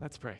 Let's 0.00 0.18
pray. 0.18 0.36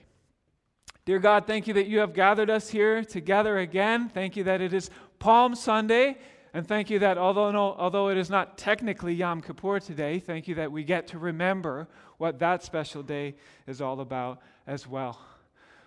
Dear 1.07 1.19
God, 1.19 1.47
thank 1.47 1.67
you 1.67 1.75
that 1.75 1.87
you 1.87 2.01
have 2.01 2.13
gathered 2.13 2.51
us 2.51 2.69
here 2.69 3.03
together 3.03 3.59
again. 3.59 4.11
Thank 4.11 4.37
you 4.37 4.45
that 4.45 4.61
it 4.61 4.75
is 4.75 4.91
Palm 5.19 5.55
Sunday. 5.55 6.19
And 6.53 6.67
thank 6.67 6.91
you 6.91 6.99
that 6.99 7.17
although, 7.17 7.51
no, 7.51 7.75
although 7.79 8.11
it 8.11 8.19
is 8.19 8.29
not 8.29 8.59
technically 8.59 9.15
Yom 9.15 9.41
Kippur 9.41 9.81
today, 9.81 10.19
thank 10.19 10.47
you 10.47 10.57
that 10.57 10.71
we 10.71 10.85
get 10.85 11.07
to 11.09 11.19
remember 11.19 11.89
what 12.19 12.39
that 12.41 12.65
special 12.65 13.03
day 13.03 13.35
is 13.67 13.81
all 13.81 14.01
about 14.01 14.41
as 14.67 14.87
well. 14.87 15.19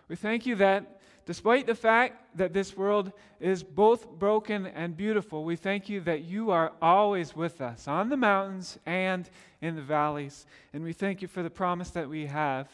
We 0.08 0.16
thank 0.16 0.48
you 0.48 0.56
that 0.56 1.02
despite 1.28 1.68
the 1.68 1.76
fact 1.76 2.38
that 2.38 2.54
this 2.54 2.76
world 2.76 3.12
is 3.40 3.62
both 3.62 4.10
broken 4.10 4.66
and 4.66 4.98
beautiful, 4.98 5.44
we 5.44 5.56
thank 5.56 5.90
you 5.90 6.02
that 6.02 6.22
you 6.24 6.50
are 6.50 6.72
always 6.82 7.36
with 7.36 7.62
us 7.62 7.88
on 7.88 8.10
the 8.10 8.18
mountains 8.18 8.80
and 8.88 9.30
in 9.62 9.76
the 9.76 9.82
valleys. 9.84 10.48
And 10.74 10.84
we 10.84 10.94
thank 10.94 11.22
you 11.22 11.28
for 11.28 11.44
the 11.44 11.52
promise 11.52 11.92
that 11.92 12.10
we 12.10 12.26
have 12.26 12.68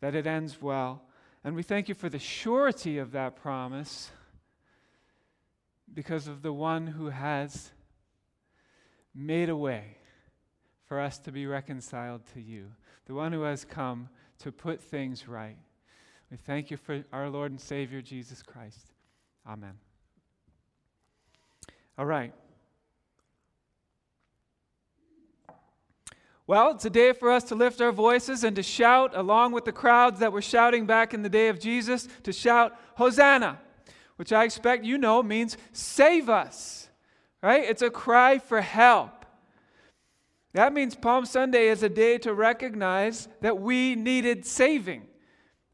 that 0.00 0.14
it 0.14 0.26
ends 0.26 0.60
well. 0.60 1.02
And 1.44 1.54
we 1.54 1.62
thank 1.62 1.88
you 1.88 1.94
for 1.94 2.08
the 2.08 2.18
surety 2.18 2.98
of 2.98 3.12
that 3.12 3.36
promise 3.36 4.10
because 5.92 6.28
of 6.28 6.42
the 6.42 6.52
one 6.52 6.86
who 6.86 7.08
has 7.08 7.70
made 9.14 9.48
a 9.48 9.56
way 9.56 9.96
for 10.86 11.00
us 11.00 11.18
to 11.18 11.32
be 11.32 11.46
reconciled 11.46 12.22
to 12.34 12.40
you, 12.40 12.66
the 13.06 13.14
one 13.14 13.32
who 13.32 13.42
has 13.42 13.64
come 13.64 14.08
to 14.38 14.52
put 14.52 14.80
things 14.80 15.28
right. 15.28 15.56
We 16.30 16.36
thank 16.36 16.70
you 16.70 16.76
for 16.76 17.04
our 17.12 17.28
Lord 17.28 17.50
and 17.50 17.60
Savior, 17.60 18.02
Jesus 18.02 18.42
Christ. 18.42 18.92
Amen. 19.46 19.74
All 21.96 22.06
right. 22.06 22.32
Well, 26.48 26.70
it's 26.70 26.86
a 26.86 26.90
day 26.90 27.12
for 27.12 27.30
us 27.30 27.44
to 27.44 27.54
lift 27.54 27.82
our 27.82 27.92
voices 27.92 28.42
and 28.42 28.56
to 28.56 28.62
shout 28.62 29.14
along 29.14 29.52
with 29.52 29.66
the 29.66 29.72
crowds 29.72 30.20
that 30.20 30.32
were 30.32 30.40
shouting 30.40 30.86
back 30.86 31.12
in 31.12 31.20
the 31.20 31.28
day 31.28 31.48
of 31.48 31.60
Jesus, 31.60 32.08
to 32.22 32.32
shout, 32.32 32.74
Hosanna, 32.94 33.60
which 34.16 34.32
I 34.32 34.44
expect 34.44 34.82
you 34.82 34.96
know 34.96 35.22
means 35.22 35.58
save 35.74 36.30
us, 36.30 36.88
right? 37.42 37.62
It's 37.64 37.82
a 37.82 37.90
cry 37.90 38.38
for 38.38 38.62
help. 38.62 39.26
That 40.54 40.72
means 40.72 40.94
Palm 40.94 41.26
Sunday 41.26 41.68
is 41.68 41.82
a 41.82 41.88
day 41.90 42.16
to 42.16 42.32
recognize 42.32 43.28
that 43.42 43.60
we 43.60 43.94
needed 43.94 44.46
saving, 44.46 45.02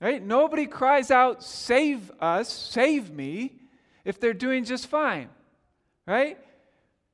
right? 0.00 0.20
Nobody 0.20 0.66
cries 0.66 1.12
out, 1.12 1.44
save 1.44 2.11
us, 2.19 2.53
save 2.53 3.12
me, 3.12 3.61
if 4.05 4.19
they're 4.19 4.34
doing 4.34 4.64
just 4.64 4.88
fine, 4.88 5.28
right? 6.05 6.36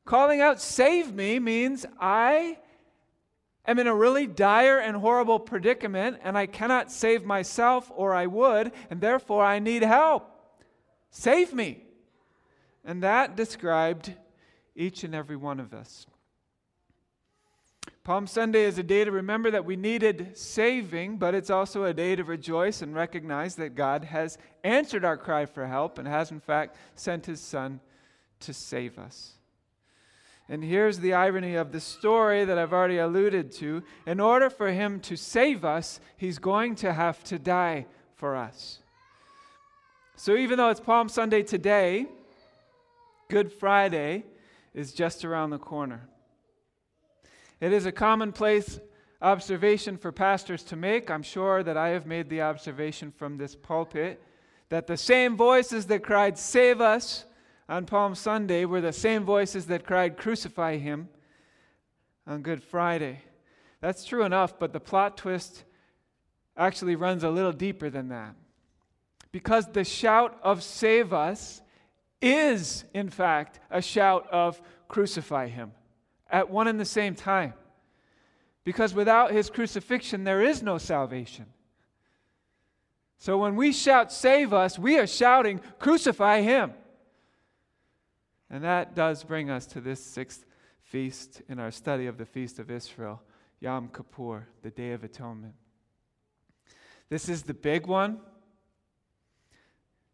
Calling 0.06 0.41
out, 0.41 0.62
save 0.62 1.12
me 1.12 1.39
means 1.39 1.84
I 2.00 2.56
am 3.70 3.78
in 3.78 3.86
a 3.86 3.94
really 3.94 4.26
dire 4.26 4.78
and 4.78 4.96
horrible 4.96 5.38
predicament, 5.38 6.18
and 6.22 6.36
I 6.36 6.46
cannot 6.46 6.90
save 6.90 7.24
myself, 7.24 7.90
or 7.94 8.14
I 8.14 8.27
would, 8.27 8.72
and 8.90 9.00
therefore 9.00 9.44
I 9.44 9.58
need 9.58 9.82
help. 9.82 10.30
Save 11.10 11.52
me. 11.54 11.84
And 12.84 13.02
that 13.02 13.36
described 13.36 14.14
each 14.74 15.04
and 15.04 15.14
every 15.14 15.36
one 15.36 15.60
of 15.60 15.74
us. 15.74 16.06
Palm 18.02 18.27
Sunday 18.27 18.64
is 18.64 18.78
a 18.78 18.82
day 18.82 19.04
to 19.04 19.10
remember 19.10 19.50
that 19.50 19.64
we 19.64 19.77
needed 19.77 20.36
saving, 20.36 21.18
but 21.18 21.34
it's 21.34 21.50
also 21.50 21.84
a 21.84 21.94
day 21.94 22.16
to 22.16 22.24
rejoice 22.24 22.80
and 22.82 22.94
recognize 22.94 23.56
that 23.56 23.74
God 23.74 24.05
has 24.05 24.38
answered 24.64 25.05
our 25.05 25.18
cry 25.18 25.44
for 25.44 25.66
help 25.66 25.98
and 25.98 26.08
has, 26.08 26.30
in 26.30 26.40
fact, 26.40 26.77
sent 26.94 27.27
his 27.27 27.40
Son 27.40 27.80
to 28.40 28.55
save 28.55 28.98
us. 28.98 29.34
And 30.50 30.64
here's 30.64 30.98
the 30.98 31.14
irony 31.14 31.54
of 31.54 31.70
the 31.70 31.78
story 31.78 32.44
that 32.44 32.58
I've 32.58 32.72
already 32.72 32.98
alluded 32.98 33.52
to. 33.52 33.84
In 34.04 34.18
order 34.18 34.50
for 34.50 34.72
him 34.72 34.98
to 35.02 35.14
save 35.14 35.64
us, 35.64 36.00
he's 36.16 36.40
going 36.40 36.74
to 36.76 36.92
have 36.92 37.22
to 37.24 37.38
die 37.38 37.86
for 38.16 38.34
us. 38.34 38.80
So 40.16 40.34
even 40.34 40.58
though 40.58 40.68
it's 40.68 40.80
Palm 40.80 41.08
Sunday 41.08 41.44
today, 41.44 42.06
Good 43.28 43.52
Friday 43.52 44.24
is 44.74 44.92
just 44.92 45.24
around 45.24 45.50
the 45.50 45.58
corner. 45.58 46.08
It 47.60 47.72
is 47.72 47.86
a 47.86 47.92
commonplace 47.92 48.80
observation 49.22 49.96
for 49.96 50.10
pastors 50.10 50.64
to 50.64 50.74
make. 50.74 51.12
I'm 51.12 51.22
sure 51.22 51.62
that 51.62 51.77
I 51.77 51.90
have 51.90 52.06
made 52.06 52.28
the 52.28 52.42
observation 52.42 53.12
from 53.12 53.36
this 53.36 53.55
pulpit 53.55 54.20
that 54.68 54.89
the 54.89 54.96
same 54.96 55.36
voices 55.36 55.86
that 55.86 56.02
cried, 56.02 56.36
Save 56.36 56.80
us, 56.80 57.24
on 57.70 57.86
Palm 57.86 58.17
Sunday 58.17 58.64
were 58.64 58.81
the 58.81 58.92
same 58.92 59.25
voices 59.25 59.67
that 59.67 59.86
cried, 59.86 60.17
Crucify 60.17 60.77
him, 60.77 61.08
on 62.27 62.42
Good 62.42 62.63
Friday. 62.64 63.20
That's 63.81 64.05
true 64.05 64.25
enough, 64.25 64.58
but 64.58 64.73
the 64.73 64.81
plot 64.81 65.17
twist 65.17 65.63
actually 66.57 66.97
runs 66.97 67.23
a 67.23 67.31
little 67.31 67.53
deeper 67.53 67.89
than 67.89 68.08
that. 68.08 68.35
Because 69.31 69.67
the 69.67 69.85
shout 69.85 70.36
of 70.42 70.64
save 70.64 71.13
us 71.13 71.63
is, 72.20 72.85
in 72.92 73.08
fact, 73.08 73.61
a 73.70 73.81
shout 73.81 74.29
of 74.33 74.61
crucify 74.89 75.47
him 75.47 75.70
at 76.29 76.51
one 76.51 76.67
and 76.67 76.79
the 76.79 76.85
same 76.85 77.14
time. 77.14 77.55
Because 78.64 78.95
without 78.95 79.31
his 79.31 79.48
crucifixion, 79.48 80.25
there 80.25 80.42
is 80.42 80.61
no 80.61 80.77
salvation. 80.77 81.47
So 83.19 83.39
when 83.39 83.55
we 83.55 83.73
shout, 83.73 84.13
save 84.13 84.52
us, 84.52 84.77
we 84.77 84.98
are 84.98 85.07
shouting, 85.07 85.61
crucify 85.79 86.41
him. 86.41 86.73
And 88.50 88.64
that 88.64 88.94
does 88.94 89.22
bring 89.22 89.48
us 89.48 89.66
to 89.66 89.80
this 89.80 90.05
sixth 90.05 90.44
feast 90.83 91.42
in 91.48 91.61
our 91.61 91.70
study 91.70 92.06
of 92.06 92.18
the 92.18 92.27
Feast 92.27 92.58
of 92.58 92.70
Israel, 92.70 93.22
Yom 93.61 93.88
Kippur, 93.88 94.48
the 94.62 94.70
Day 94.70 94.92
of 94.92 95.05
Atonement. 95.05 95.55
This 97.08 97.28
is 97.28 97.44
the 97.44 97.55
big 97.55 97.86
one. 97.86 98.20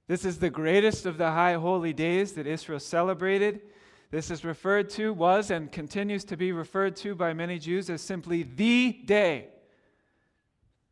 This 0.06 0.24
is 0.24 0.38
the 0.38 0.50
greatest 0.50 1.06
of 1.06 1.18
the 1.18 1.30
high 1.30 1.54
holy 1.54 1.92
days 1.92 2.32
that 2.32 2.46
Israel 2.46 2.78
celebrated. 2.78 3.62
This 4.10 4.30
is 4.30 4.44
referred 4.44 4.90
to, 4.90 5.12
was, 5.12 5.50
and 5.50 5.72
continues 5.72 6.24
to 6.24 6.36
be 6.36 6.52
referred 6.52 6.94
to 6.96 7.14
by 7.14 7.32
many 7.32 7.58
Jews 7.58 7.90
as 7.90 8.02
simply 8.02 8.42
the 8.42 8.92
day. 9.04 9.48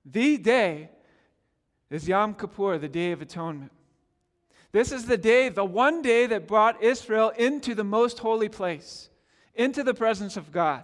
The 0.05 0.37
day 0.39 0.91
is 1.91 2.09
Yom 2.09 2.35
Kippur, 2.35 2.79
the 2.79 2.89
Day 2.89 3.13
of 3.13 3.23
Atonement. 3.23 3.71
This 4.75 4.91
is 4.91 5.07
the 5.07 5.17
day, 5.17 5.51
the 5.51 5.65
one 5.65 6.03
day 6.03 6.27
that 6.27 6.49
brought 6.49 6.83
Israel 6.83 7.29
into 7.39 7.77
the 7.77 7.85
most 7.85 8.19
holy 8.19 8.49
place, 8.49 9.09
into 9.55 9.85
the 9.85 9.95
presence 9.95 10.37
of 10.37 10.51
God. 10.51 10.83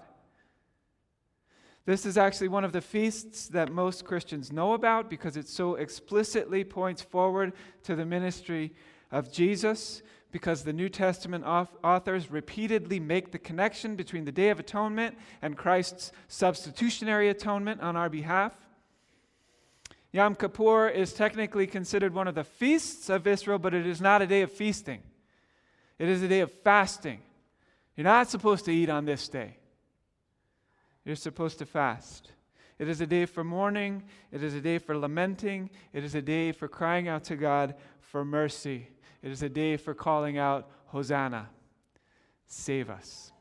This 1.87 2.07
is 2.07 2.17
actually 2.17 2.47
one 2.47 2.63
of 2.63 2.71
the 2.71 2.81
feasts 2.81 3.49
that 3.49 3.73
most 3.73 4.05
Christians 4.05 4.53
know 4.53 4.75
about 4.75 5.11
because 5.11 5.37
it 5.37 5.49
so 5.49 5.75
explicitly 5.75 6.63
points 6.63 7.03
forward 7.03 7.53
to 7.83 7.97
the 7.97 8.07
ministry 8.07 8.73
of 9.11 9.33
Jesus. 9.33 10.03
Because 10.31 10.63
the 10.63 10.73
New 10.73 10.89
Testament 10.89 11.45
authors 11.45 12.31
repeatedly 12.31 13.01
make 13.01 13.33
the 13.33 13.41
connection 13.41 13.97
between 13.97 14.25
the 14.25 14.31
Day 14.31 14.51
of 14.51 14.61
Atonement 14.61 15.19
and 15.43 15.57
Christ's 15.57 16.13
substitutionary 16.29 17.29
atonement 17.29 17.81
on 17.81 17.97
our 17.97 18.09
behalf. 18.09 18.53
Yom 20.13 20.35
Kippur 20.35 20.89
is 20.89 21.13
technically 21.13 21.67
considered 21.67 22.13
one 22.13 22.27
of 22.27 22.35
the 22.35 22.45
feasts 22.45 23.09
of 23.09 23.27
Israel, 23.27 23.59
but 23.59 23.75
it 23.75 23.87
is 23.87 24.01
not 24.01 24.23
a 24.23 24.27
day 24.27 24.43
of 24.43 24.51
feasting. 24.51 25.03
It 25.99 26.09
is 26.09 26.23
a 26.23 26.29
day 26.29 26.41
of 26.41 26.51
fasting. 26.51 27.21
You're 27.97 28.05
not 28.05 28.29
supposed 28.29 28.65
to 28.65 28.73
eat 28.73 28.89
on 28.89 29.05
this 29.05 29.29
day, 29.29 29.57
you're 31.05 31.17
supposed 31.17 31.59
to 31.59 31.67
fast. 31.67 32.33
It 32.79 32.89
is 32.89 33.03
a 33.03 33.07
day 33.07 33.27
for 33.27 33.45
mourning, 33.45 34.05
it 34.33 34.43
is 34.43 34.55
a 34.55 34.61
day 34.61 34.79
for 34.79 34.97
lamenting, 34.97 35.69
it 35.93 36.03
is 36.03 36.15
a 36.15 36.23
day 36.23 36.51
for 36.51 36.67
crying 36.67 37.09
out 37.09 37.25
to 37.25 37.37
God 37.37 37.75
for 38.01 38.25
mercy. 38.25 38.89
It 39.23 39.31
is 39.31 39.43
a 39.43 39.51
day 39.51 39.77
for 39.77 39.93
calling 39.93 40.39
out, 40.39 40.71
Hosanna, 40.87 41.51
save 42.47 42.89
us. 42.89 43.33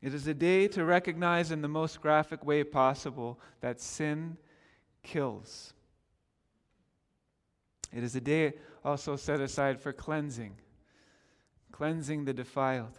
It 0.00 0.14
is 0.14 0.28
a 0.28 0.34
day 0.34 0.68
to 0.68 0.84
recognize 0.84 1.50
in 1.50 1.62
the 1.62 1.68
most 1.68 2.00
graphic 2.00 2.46
way 2.46 2.62
possible 2.62 3.40
that 3.60 3.80
sin 3.80 4.36
kills. 5.02 5.72
It 7.94 8.02
is 8.02 8.16
a 8.16 8.20
day 8.20 8.54
also 8.84 9.16
set 9.16 9.40
aside 9.40 9.80
for 9.80 9.92
cleansing, 9.92 10.56
cleansing 11.70 12.24
the 12.24 12.32
defiled, 12.32 12.98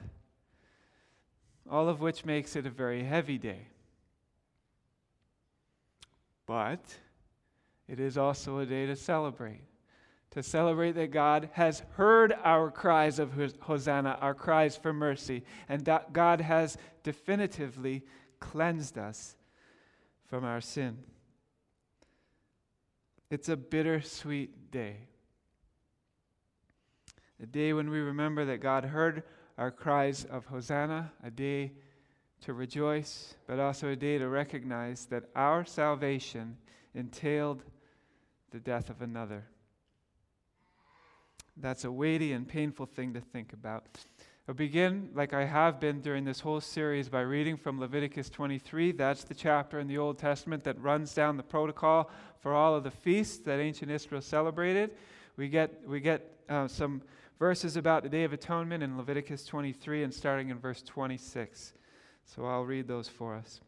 all 1.70 1.90
of 1.90 2.00
which 2.00 2.26
makes 2.26 2.56
it 2.56 2.66
a 2.66 2.70
very 2.70 3.04
heavy 3.04 3.38
day. 3.38 3.68
But 6.46 7.00
it 7.88 8.00
is 8.00 8.18
also 8.18 8.60
a 8.60 8.66
day 8.66 8.86
to 8.86 8.96
celebrate. 8.96 9.62
To 10.32 10.44
celebrate 10.44 10.94
that 10.94 11.12
God 11.12 11.50
has 11.54 11.84
heard 11.92 12.34
our 12.44 12.72
cries 12.72 13.20
of 13.20 13.32
Hosanna, 13.62 14.18
our 14.20 14.34
cries 14.34 14.76
for 14.76 14.92
mercy, 14.92 15.44
and 15.70 15.86
that 15.86 16.12
God 16.12 16.42
has 16.42 16.78
definitively 17.04 18.04
cleansed 18.40 18.98
us 18.98 19.36
from 20.26 20.44
our 20.44 20.60
sin. 20.60 20.98
It's 23.34 23.50
a 23.50 23.58
bittersweet 23.58 24.70
day. 24.70 25.08
A 27.42 27.48
day 27.48 27.74
when 27.74 27.90
we 27.90 27.98
remember 27.98 28.46
that 28.46 28.60
God 28.60 28.86
heard 28.86 29.24
our 29.58 29.72
cries 29.72 30.24
of 30.24 30.46
Hosanna, 30.46 31.12
a 31.24 31.32
day 31.32 31.72
to 32.42 32.54
rejoice, 32.54 33.34
but 33.48 33.58
also 33.58 33.90
a 33.90 33.96
day 33.96 34.20
to 34.20 34.30
recognize 34.30 35.08
that 35.08 35.24
our 35.36 35.66
salvation 35.66 36.58
entailed 36.94 37.64
the 38.52 38.60
death 38.60 38.92
of 38.92 39.02
another. 39.02 39.46
That's 41.58 41.86
a 41.86 41.92
weighty 41.92 42.34
and 42.34 42.48
painful 42.48 42.86
thing 42.86 43.16
to 43.16 43.20
think 43.20 43.52
about. 43.52 43.98
I'll 44.46 44.54
begin, 44.54 45.10
like 45.16 45.32
I 45.32 45.46
have 45.46 45.80
been 45.80 46.02
during 46.02 46.26
this 46.26 46.42
whole 46.42 46.60
series, 46.60 47.08
by 47.08 47.22
reading 47.22 47.56
from 47.56 47.80
Leviticus 47.80 48.30
23. 48.30 48.92
That's 48.92 49.24
the 49.24 49.34
chapter 49.34 49.80
in 49.80 49.88
the 49.88 49.98
Old 49.98 50.18
Testament 50.18 50.66
that 50.66 50.78
runs 50.82 51.14
down 51.14 51.38
the 51.38 51.44
protocol 51.44 52.12
for 52.42 52.54
all 52.54 52.76
of 52.76 52.84
the 52.84 52.92
feasts 52.92 53.38
that 53.46 53.62
ancient 53.62 53.90
Israel 53.90 54.20
celebrated. 54.20 54.92
We 55.38 55.48
get, 55.48 55.88
we 55.88 56.02
get 56.02 56.30
uh, 56.50 56.68
some 56.68 57.02
verses 57.40 57.78
about 57.78 58.04
the 58.04 58.10
Day 58.10 58.26
of 58.26 58.34
Atonement 58.34 58.84
in 58.84 58.98
Leviticus 58.98 59.46
23 59.46 60.04
and 60.04 60.14
starting 60.14 60.50
in 60.50 60.60
verse 60.60 60.82
26. 60.82 61.72
So 62.26 62.44
I'll 62.44 62.66
read 62.66 62.86
those 62.86 63.08
for 63.08 63.36
us. 63.36 63.62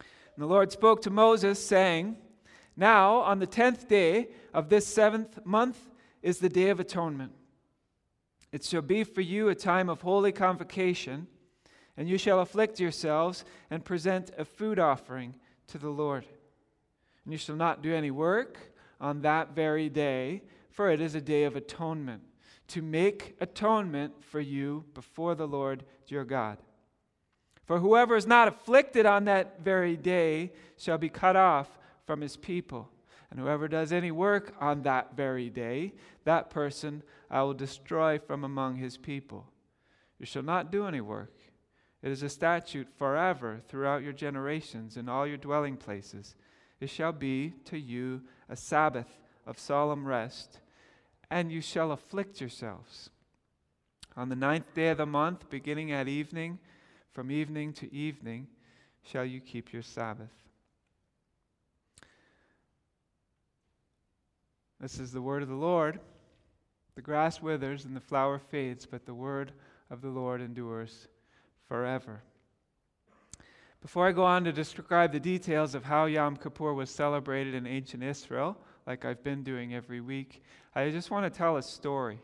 And 0.00 0.42
the 0.42 0.46
Lord 0.46 0.72
spoke 0.72 1.00
to 1.02 1.10
Moses, 1.10 1.64
saying, 1.64 2.16
Now, 2.76 3.18
on 3.18 3.38
the 3.38 3.46
tenth 3.46 3.86
day 3.86 4.30
of 4.52 4.68
this 4.68 4.84
seventh 4.84 5.46
month 5.46 5.78
is 6.22 6.40
the 6.40 6.48
Day 6.48 6.70
of 6.70 6.80
Atonement. 6.80 7.30
It 8.56 8.64
shall 8.64 8.80
be 8.80 9.04
for 9.04 9.20
you 9.20 9.50
a 9.50 9.54
time 9.54 9.90
of 9.90 10.00
holy 10.00 10.32
convocation, 10.32 11.26
and 11.94 12.08
you 12.08 12.16
shall 12.16 12.40
afflict 12.40 12.80
yourselves 12.80 13.44
and 13.68 13.84
present 13.84 14.30
a 14.38 14.46
food 14.46 14.78
offering 14.78 15.34
to 15.66 15.76
the 15.76 15.90
Lord. 15.90 16.24
And 17.22 17.34
you 17.34 17.38
shall 17.38 17.56
not 17.56 17.82
do 17.82 17.94
any 17.94 18.10
work 18.10 18.72
on 18.98 19.20
that 19.20 19.54
very 19.54 19.90
day, 19.90 20.40
for 20.70 20.90
it 20.90 21.02
is 21.02 21.14
a 21.14 21.20
day 21.20 21.44
of 21.44 21.54
atonement, 21.54 22.22
to 22.68 22.80
make 22.80 23.36
atonement 23.42 24.24
for 24.24 24.40
you 24.40 24.86
before 24.94 25.34
the 25.34 25.46
Lord 25.46 25.84
your 26.06 26.24
God. 26.24 26.56
For 27.66 27.78
whoever 27.78 28.16
is 28.16 28.26
not 28.26 28.48
afflicted 28.48 29.04
on 29.04 29.26
that 29.26 29.60
very 29.60 29.98
day 29.98 30.54
shall 30.78 30.96
be 30.96 31.10
cut 31.10 31.36
off 31.36 31.78
from 32.06 32.22
his 32.22 32.38
people. 32.38 32.88
And 33.30 33.38
whoever 33.38 33.68
does 33.68 33.92
any 33.92 34.12
work 34.12 34.54
on 34.62 34.84
that 34.84 35.14
very 35.14 35.50
day, 35.50 35.92
that 36.24 36.48
person 36.48 37.02
I 37.30 37.42
will 37.42 37.54
destroy 37.54 38.18
from 38.18 38.44
among 38.44 38.76
his 38.76 38.96
people. 38.96 39.46
You 40.18 40.26
shall 40.26 40.42
not 40.42 40.70
do 40.72 40.86
any 40.86 41.00
work. 41.00 41.34
It 42.02 42.10
is 42.10 42.22
a 42.22 42.28
statute 42.28 42.88
forever 42.96 43.60
throughout 43.68 44.02
your 44.02 44.12
generations 44.12 44.96
in 44.96 45.08
all 45.08 45.26
your 45.26 45.36
dwelling 45.36 45.76
places. 45.76 46.36
It 46.80 46.90
shall 46.90 47.12
be 47.12 47.54
to 47.64 47.78
you 47.78 48.22
a 48.48 48.56
Sabbath 48.56 49.08
of 49.46 49.58
solemn 49.58 50.06
rest, 50.06 50.60
and 51.30 51.50
you 51.50 51.60
shall 51.60 51.92
afflict 51.92 52.40
yourselves. 52.40 53.10
On 54.16 54.28
the 54.28 54.36
ninth 54.36 54.72
day 54.74 54.88
of 54.88 54.98
the 54.98 55.06
month, 55.06 55.50
beginning 55.50 55.92
at 55.92 56.08
evening, 56.08 56.58
from 57.12 57.30
evening 57.30 57.72
to 57.74 57.92
evening, 57.92 58.46
shall 59.02 59.24
you 59.24 59.40
keep 59.40 59.72
your 59.72 59.82
Sabbath. 59.82 60.32
This 64.80 64.98
is 64.98 65.12
the 65.12 65.22
word 65.22 65.42
of 65.42 65.48
the 65.48 65.54
Lord. 65.54 66.00
The 66.96 67.02
grass 67.02 67.42
withers 67.42 67.84
and 67.84 67.94
the 67.94 68.00
flower 68.00 68.38
fades, 68.38 68.86
but 68.86 69.04
the 69.04 69.14
word 69.14 69.52
of 69.90 70.00
the 70.00 70.08
Lord 70.08 70.40
endures 70.40 71.08
forever. 71.68 72.22
Before 73.82 74.08
I 74.08 74.12
go 74.12 74.24
on 74.24 74.44
to 74.44 74.52
describe 74.52 75.12
the 75.12 75.20
details 75.20 75.74
of 75.74 75.84
how 75.84 76.06
Yom 76.06 76.36
Kippur 76.36 76.72
was 76.72 76.90
celebrated 76.90 77.54
in 77.54 77.66
ancient 77.66 78.02
Israel, 78.02 78.56
like 78.86 79.04
I've 79.04 79.22
been 79.22 79.44
doing 79.44 79.74
every 79.74 80.00
week, 80.00 80.42
I 80.74 80.90
just 80.90 81.10
want 81.10 81.30
to 81.30 81.38
tell 81.38 81.58
a 81.58 81.62
story. 81.62 82.18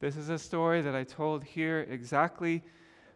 This 0.00 0.16
is 0.16 0.30
a 0.30 0.38
story 0.38 0.80
that 0.80 0.94
I 0.94 1.04
told 1.04 1.44
here 1.44 1.86
exactly 1.88 2.64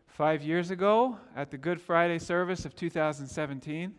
five 0.06 0.43
years 0.43 0.70
ago 0.70 1.17
at 1.35 1.50
the 1.50 1.58
Good 1.58 1.81
Friday 1.81 2.19
service 2.19 2.67
of 2.67 2.76
2017. 2.76 3.94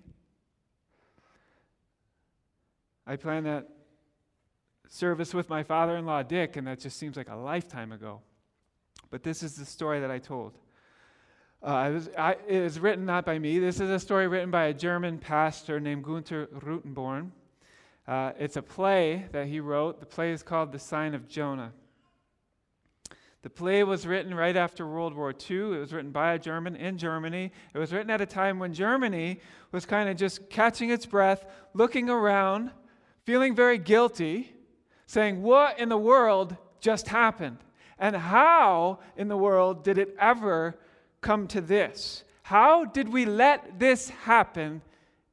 I 3.08 3.16
planned 3.16 3.48
that 3.48 3.68
service 4.92 5.34
with 5.34 5.50
my 5.50 5.64
father 5.64 5.96
in 5.96 6.06
law, 6.06 6.22
Dick, 6.22 6.58
and 6.58 6.68
that 6.68 6.80
just 6.80 6.98
seems 6.98 7.16
like 7.16 7.30
a 7.30 7.36
lifetime 7.36 7.94
ago. 7.94 8.20
But 9.10 9.24
this 9.24 9.42
is 9.42 9.56
the 9.56 9.66
story 9.66 10.02
that 10.02 10.12
I 10.12 10.20
told. 10.20 10.58
Uh, 11.64 11.88
it, 11.90 11.94
was, 11.94 12.10
I, 12.18 12.36
it 12.46 12.60
was 12.62 12.78
written 12.78 13.06
not 13.06 13.26
by 13.26 13.40
me. 13.40 13.58
This 13.58 13.80
is 13.80 13.90
a 13.90 14.00
story 14.00 14.28
written 14.28 14.52
by 14.52 14.66
a 14.66 14.74
German 14.74 15.18
pastor 15.18 15.80
named 15.80 16.04
Gunther 16.04 16.48
Rutenborn. 16.48 17.32
Uh, 18.06 18.34
it's 18.38 18.58
a 18.58 18.62
play 18.62 19.28
that 19.32 19.48
he 19.48 19.62
wrote. 19.62 20.02
The 20.02 20.06
play 20.06 20.34
is 20.34 20.44
called 20.44 20.74
The 20.74 20.80
Sign 20.80 21.14
of 21.14 21.30
Jonah. 21.30 21.72
The 23.44 23.50
play 23.50 23.86
was 23.86 24.06
written 24.06 24.34
right 24.36 24.58
after 24.58 24.86
World 24.86 25.16
War 25.16 25.32
II. 25.32 25.78
It 25.78 25.80
was 25.80 25.94
written 25.94 26.12
by 26.12 26.34
a 26.34 26.40
German 26.40 26.76
in 26.76 26.98
Germany. 26.98 27.54
It 27.74 27.78
was 27.78 27.94
written 27.94 28.12
at 28.12 28.20
a 28.20 28.26
time 28.26 28.60
when 28.60 28.74
Germany 28.74 29.40
was 29.72 29.86
kind 29.86 30.10
of 30.10 30.18
just 30.18 30.50
catching 30.50 30.90
its 30.90 31.06
breath, 31.06 31.46
looking 31.74 32.10
around, 32.10 32.72
feeling 33.24 33.56
very 33.56 33.78
guilty 33.78 34.54
saying, 35.12 35.42
What 35.42 35.78
in 35.78 35.90
the 35.90 35.98
world 35.98 36.56
just 36.80 37.10
happened? 37.10 37.58
And 38.00 38.16
how 38.16 39.00
in 39.18 39.28
the 39.28 39.36
world 39.36 39.84
did 39.84 39.98
it 39.98 40.16
ever 40.18 40.76
come 41.20 41.48
to 41.50 41.60
this? 41.60 42.24
How 42.44 42.86
did 42.86 43.10
we 43.10 43.26
let 43.26 43.78
this 43.78 44.10
happen 44.10 44.82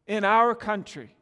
in 0.06 0.24
our 0.24 0.54
country? 0.54 1.14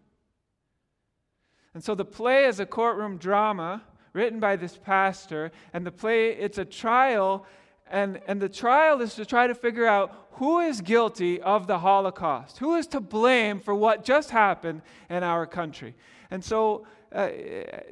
And 1.74 1.84
so 1.84 1.94
the 1.94 2.06
play 2.06 2.46
is 2.46 2.58
a 2.58 2.64
courtroom 2.64 3.18
drama 3.18 3.82
written 4.14 4.40
by 4.40 4.56
this 4.56 4.78
pastor, 4.78 5.52
and 5.74 5.86
the 5.86 5.92
play, 5.92 6.30
it's 6.30 6.56
a 6.56 6.64
trial, 6.64 7.44
and, 7.90 8.18
and 8.26 8.40
the 8.40 8.48
trial 8.48 9.02
is 9.02 9.14
to 9.16 9.26
try 9.26 9.46
to 9.46 9.54
figure 9.54 9.86
out 9.86 10.28
who 10.32 10.60
is 10.60 10.80
guilty 10.80 11.42
of 11.42 11.66
the 11.66 11.78
Holocaust, 11.78 12.58
who 12.58 12.74
is 12.76 12.86
to 12.88 13.00
blame 13.00 13.60
for 13.60 13.74
what 13.74 14.02
just 14.02 14.30
happened 14.30 14.80
in 15.10 15.22
our 15.22 15.46
country. 15.46 15.94
And 16.30 16.42
so 16.42 16.86
uh, 17.12 17.28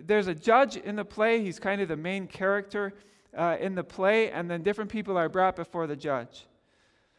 there's 0.01 0.27
a 0.27 0.35
judge 0.35 0.77
in 0.77 0.97
the 0.97 1.05
play. 1.05 1.43
He's 1.43 1.59
kind 1.59 1.81
of 1.81 1.89
the 1.89 1.97
main 1.97 2.27
character 2.27 2.93
uh, 3.37 3.57
in 3.61 3.75
the 3.75 3.85
play, 3.85 4.31
and 4.31 4.51
then 4.51 4.63
different 4.63 4.91
people 4.91 5.17
are 5.17 5.29
brought 5.29 5.57
before 5.57 5.87
the 5.87 5.97
judge. 5.97 6.47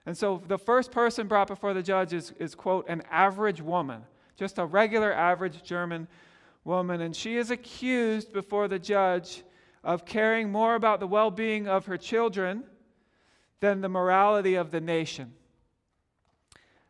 And 0.05 0.17
so 0.17 0.41
the 0.47 0.57
first 0.57 0.91
person 0.91 1.27
brought 1.27 1.47
before 1.47 1.73
the 1.73 1.81
judge 1.81 2.13
is, 2.13 2.31
is 2.39 2.53
quote, 2.53 2.87
an 2.87 3.01
average 3.09 3.61
woman, 3.61 4.03
just 4.35 4.59
a 4.59 4.65
regular 4.65 5.11
average 5.13 5.63
German 5.63 6.07
woman. 6.63 7.01
And 7.01 7.15
she 7.15 7.37
is 7.37 7.49
accused 7.51 8.31
before 8.31 8.67
the 8.67 8.79
judge 8.79 9.43
of 9.83 10.05
caring 10.05 10.51
more 10.51 10.75
about 10.75 10.99
the 10.99 11.07
well 11.07 11.31
being 11.31 11.67
of 11.67 11.85
her 11.85 11.97
children 11.97 12.63
than 13.59 13.81
the 13.81 13.89
morality 13.89 14.55
of 14.55 14.71
the 14.71 14.81
nation. 14.81 15.33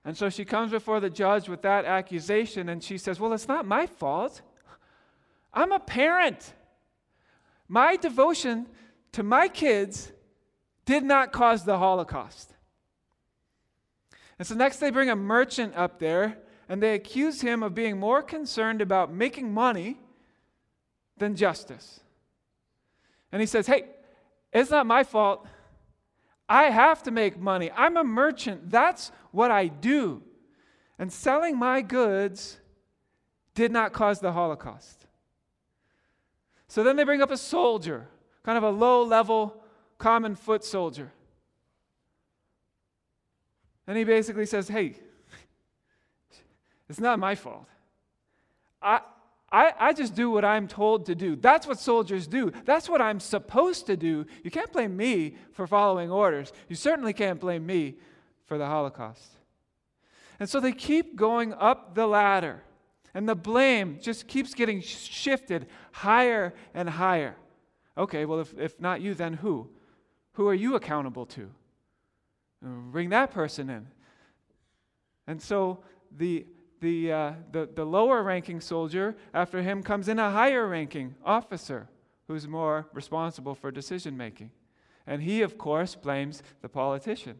And 0.03 0.15
so 0.15 0.29
she 0.29 0.45
comes 0.45 0.71
before 0.71 0.99
the 0.99 1.09
judge 1.09 1.49
with 1.49 1.61
that 1.63 1.85
accusation, 1.85 2.69
and 2.69 2.83
she 2.83 2.97
says, 2.97 3.19
Well, 3.19 3.33
it's 3.33 3.47
not 3.47 3.65
my 3.65 3.85
fault. 3.85 4.41
I'm 5.55 5.71
a 5.71 5.79
parent. 5.79 6.53
My 7.67 7.95
devotion 7.95 8.67
to 9.13 9.23
my 9.23 9.47
kids 9.47 10.11
did 10.85 11.03
not 11.03 11.31
cause 11.31 11.63
the 11.63 11.77
Holocaust. 11.77 12.53
And 14.37 14.47
so 14.47 14.53
next 14.53 14.77
they 14.77 14.91
bring 14.91 15.09
a 15.09 15.15
merchant 15.15 15.73
up 15.75 15.99
there 15.99 16.37
and 16.67 16.83
they 16.83 16.93
accuse 16.93 17.41
him 17.41 17.63
of 17.63 17.73
being 17.73 17.99
more 17.99 18.21
concerned 18.21 18.81
about 18.81 19.13
making 19.13 19.53
money 19.53 19.97
than 21.17 21.35
justice. 21.35 22.01
And 23.31 23.41
he 23.41 23.45
says, 23.45 23.67
Hey, 23.67 23.85
it's 24.51 24.69
not 24.69 24.85
my 24.85 25.03
fault. 25.03 25.47
I 26.47 26.65
have 26.65 27.01
to 27.03 27.11
make 27.11 27.39
money. 27.39 27.71
I'm 27.75 27.97
a 27.97 28.03
merchant. 28.03 28.69
That's 28.69 29.11
what 29.31 29.51
I 29.51 29.67
do. 29.67 30.21
And 30.99 31.11
selling 31.11 31.57
my 31.57 31.81
goods 31.81 32.59
did 33.53 33.71
not 33.71 33.93
cause 33.93 34.19
the 34.19 34.31
Holocaust. 34.33 35.04
So 36.67 36.83
then 36.83 36.95
they 36.95 37.03
bring 37.03 37.21
up 37.21 37.31
a 37.31 37.37
soldier, 37.37 38.07
kind 38.43 38.57
of 38.57 38.63
a 38.63 38.69
low 38.69 39.03
level 39.03 39.63
common 39.97 40.35
foot 40.35 40.63
soldier. 40.63 41.11
And 43.87 43.97
he 43.97 44.03
basically 44.03 44.45
says, 44.45 44.67
Hey, 44.67 44.95
it's 46.89 46.99
not 46.99 47.19
my 47.19 47.35
fault. 47.35 47.67
I, 48.81 49.01
I, 49.51 49.73
I 49.79 49.93
just 49.93 50.15
do 50.15 50.29
what 50.29 50.43
I'm 50.43 50.67
told 50.67 51.05
to 51.05 51.15
do. 51.15 51.35
That's 51.35 51.67
what 51.67 51.79
soldiers 51.79 52.27
do. 52.27 52.51
That's 52.65 52.89
what 52.89 53.01
I'm 53.01 53.19
supposed 53.19 53.87
to 53.87 53.97
do. 53.97 54.25
You 54.43 54.51
can't 54.51 54.71
blame 54.71 54.97
me 54.97 55.35
for 55.51 55.67
following 55.67 56.11
orders. 56.11 56.51
You 56.67 56.75
certainly 56.75 57.13
can't 57.13 57.39
blame 57.39 57.65
me 57.65 57.95
for 58.45 58.57
the 58.57 58.65
Holocaust. 58.65 59.31
And 60.39 60.49
so 60.49 60.59
they 60.59 60.73
keep 60.73 61.15
going 61.15 61.53
up 61.53 61.95
the 61.95 62.07
ladder. 62.07 62.63
And 63.13 63.29
the 63.29 63.35
blame 63.35 63.99
just 64.01 64.27
keeps 64.27 64.53
getting 64.53 64.81
shifted 64.81 65.67
higher 65.95 66.53
and 66.73 66.89
higher. 66.89 67.35
Okay, 67.97 68.25
well, 68.25 68.41
if, 68.41 68.53
if 68.57 68.81
not 68.81 68.99
you, 68.99 69.13
then 69.13 69.33
who? 69.33 69.69
Who 70.33 70.49
are 70.49 70.53
you 70.53 70.75
accountable 70.75 71.25
to? 71.27 71.49
Bring 72.61 73.09
that 73.09 73.31
person 73.31 73.69
in. 73.69 73.87
And 75.25 75.41
so 75.41 75.79
the, 76.17 76.45
the, 76.81 77.11
uh, 77.11 77.33
the, 77.53 77.69
the 77.73 77.85
lower 77.85 78.23
ranking 78.23 78.59
soldier, 78.59 79.15
after 79.33 79.61
him 79.61 79.81
comes 79.81 80.09
in 80.09 80.19
a 80.19 80.31
higher 80.31 80.67
ranking 80.67 81.15
officer 81.23 81.87
who's 82.27 82.45
more 82.45 82.87
responsible 82.91 83.55
for 83.55 83.71
decision 83.71 84.17
making. 84.17 84.51
And 85.07 85.21
he, 85.21 85.43
of 85.43 85.57
course, 85.57 85.95
blames 85.95 86.43
the 86.61 86.67
politician. 86.69 87.39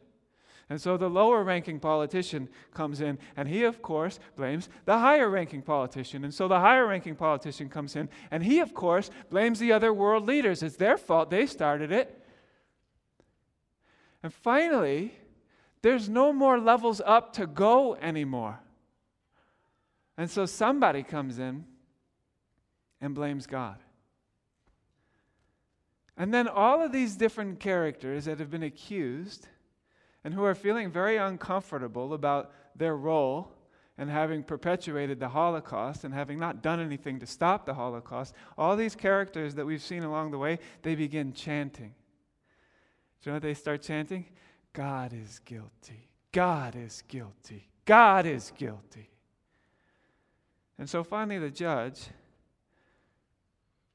And 0.70 0.82
so 0.82 0.98
the 0.98 1.10
lower 1.10 1.44
ranking 1.44 1.80
politician 1.80 2.50
comes 2.74 3.00
in, 3.00 3.20
and 3.38 3.48
he, 3.48 3.64
of 3.64 3.84
course, 3.84 4.20
blames 4.36 4.68
the 4.86 4.98
higher 4.98 5.30
ranking 5.30 5.62
politician. 5.62 6.24
And 6.24 6.34
so 6.34 6.48
the 6.48 6.60
higher 6.60 6.88
ranking 6.88 7.16
politician 7.16 7.70
comes 7.70 7.96
in, 7.96 8.10
and 8.32 8.44
he, 8.44 8.60
of 8.62 8.74
course, 8.74 9.12
blames 9.30 9.60
the 9.60 9.72
other 9.72 9.94
world 9.94 10.26
leaders. 10.26 10.64
It's 10.64 10.76
their 10.76 10.98
fault. 10.98 11.30
They 11.30 11.46
started 11.46 11.92
it. 11.92 12.20
And 14.24 14.34
finally, 14.34 15.14
there's 15.84 16.10
no 16.10 16.34
more 16.34 16.60
levels 16.60 17.00
up 17.06 17.34
to 17.34 17.46
go 17.46 17.94
anymore. 17.96 18.60
And 20.18 20.32
so 20.32 20.48
somebody 20.48 21.04
comes 21.04 21.38
in 21.38 21.66
and 23.00 23.14
blames 23.14 23.46
God. 23.46 23.78
And 26.18 26.34
then 26.34 26.48
all 26.48 26.82
of 26.82 26.92
these 26.92 27.16
different 27.16 27.60
characters 27.60 28.26
that 28.26 28.40
have 28.40 28.50
been 28.50 28.64
accused 28.64 29.48
and 30.26 30.34
who 30.34 30.44
are 30.44 30.56
feeling 30.56 30.90
very 30.90 31.18
uncomfortable 31.18 32.14
about 32.14 32.52
their 32.76 32.98
role 32.98 33.52
and 33.96 34.10
having 34.10 34.42
perpetuated 34.42 35.20
the 35.20 35.30
Holocaust 35.30 36.04
and 36.04 36.12
having 36.12 36.40
not 36.40 36.64
done 36.64 36.80
anything 36.80 37.20
to 37.20 37.28
stop 37.28 37.66
the 37.66 37.76
Holocaust, 37.76 38.34
all 38.58 38.76
these 38.76 38.96
characters 38.96 39.54
that 39.54 39.66
we've 39.66 39.84
seen 39.84 40.04
along 40.04 40.32
the 40.32 40.40
way, 40.40 40.58
they 40.82 40.96
begin 40.96 41.32
chanting. 41.32 41.94
Do 43.22 43.30
you 43.30 43.32
know 43.32 43.36
what 43.36 43.44
they 43.44 43.54
start 43.54 43.84
chanting? 43.84 44.26
God 44.74 45.14
is 45.14 45.40
guilty. 45.46 46.10
God 46.32 46.76
is 46.76 47.04
guilty. 47.08 47.70
God 47.86 48.26
is 48.26 48.52
guilty. 48.58 49.12
And 50.80 50.90
so 50.90 51.04
finally, 51.04 51.38
the 51.38 51.52
judge, 51.52 52.08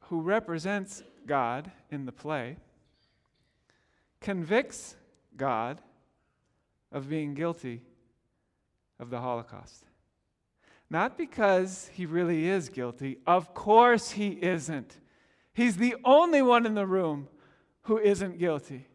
who 0.05 0.21
represents 0.21 1.03
God 1.27 1.73
in 1.91 2.07
the 2.07 2.13
play, 2.13 2.57
convicts 4.21 4.95
God 5.37 5.81
of 6.93 7.09
being 7.09 7.35
guilty 7.35 7.83
of 8.99 9.11
the 9.11 9.21
Holocaust. 9.21 9.85
Not 10.91 11.17
because 11.17 11.91
he 11.95 12.05
really 12.05 12.49
is 12.49 12.69
guilty. 12.69 13.19
Of 13.27 13.55
course 13.55 14.11
he 14.11 14.31
isn't. 14.43 14.99
He's 15.53 15.77
the 15.77 15.97
only 16.05 16.43
one 16.43 16.67
in 16.67 16.75
the 16.75 16.87
room 16.87 17.29
who 17.83 17.99
isn't 17.99 18.39
guilty. 18.39 18.87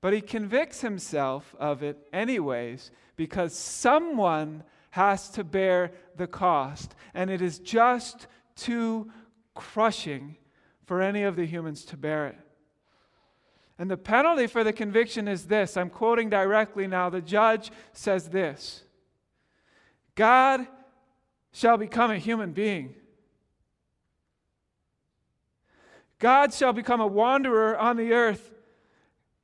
But 0.00 0.14
he 0.14 0.22
convicts 0.22 0.80
himself 0.80 1.54
of 1.58 1.82
it 1.82 1.98
anyways 2.12 2.90
because 3.16 3.54
someone 3.54 4.64
has 4.90 5.28
to 5.30 5.44
bear 5.44 5.92
the 6.16 6.26
cost. 6.26 6.94
And 7.12 7.30
it 7.30 7.42
is 7.42 7.58
just 7.58 8.26
too 8.56 9.10
crushing 9.54 10.36
for 10.84 11.02
any 11.02 11.22
of 11.22 11.36
the 11.36 11.44
humans 11.44 11.84
to 11.86 11.96
bear 11.96 12.26
it. 12.28 12.38
And 13.80 13.90
the 13.90 13.96
penalty 13.96 14.46
for 14.46 14.62
the 14.62 14.74
conviction 14.74 15.26
is 15.26 15.46
this 15.46 15.74
I'm 15.74 15.88
quoting 15.88 16.28
directly 16.28 16.86
now. 16.86 17.08
The 17.08 17.22
judge 17.22 17.72
says 17.94 18.28
this 18.28 18.82
God 20.14 20.66
shall 21.50 21.78
become 21.78 22.10
a 22.10 22.18
human 22.18 22.52
being. 22.52 22.94
God 26.18 26.52
shall 26.52 26.74
become 26.74 27.00
a 27.00 27.06
wanderer 27.06 27.74
on 27.78 27.96
the 27.96 28.12
earth, 28.12 28.52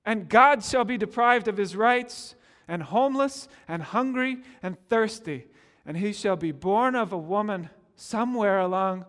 and 0.05 0.29
God 0.29 0.63
shall 0.63 0.85
be 0.85 0.99
deprived 0.99 1.49
of 1.49 1.57
his 1.57 1.75
rights, 1.75 2.35
and 2.69 2.83
homeless, 2.83 3.49
and 3.67 3.83
hungry, 3.83 4.43
and 4.63 4.77
thirsty. 4.91 5.47
And 5.87 5.97
he 5.97 6.13
shall 6.13 6.37
be 6.37 6.53
born 6.53 6.95
of 6.95 7.11
a 7.11 7.19
woman 7.19 7.71
somewhere 7.95 8.61
along 8.61 9.07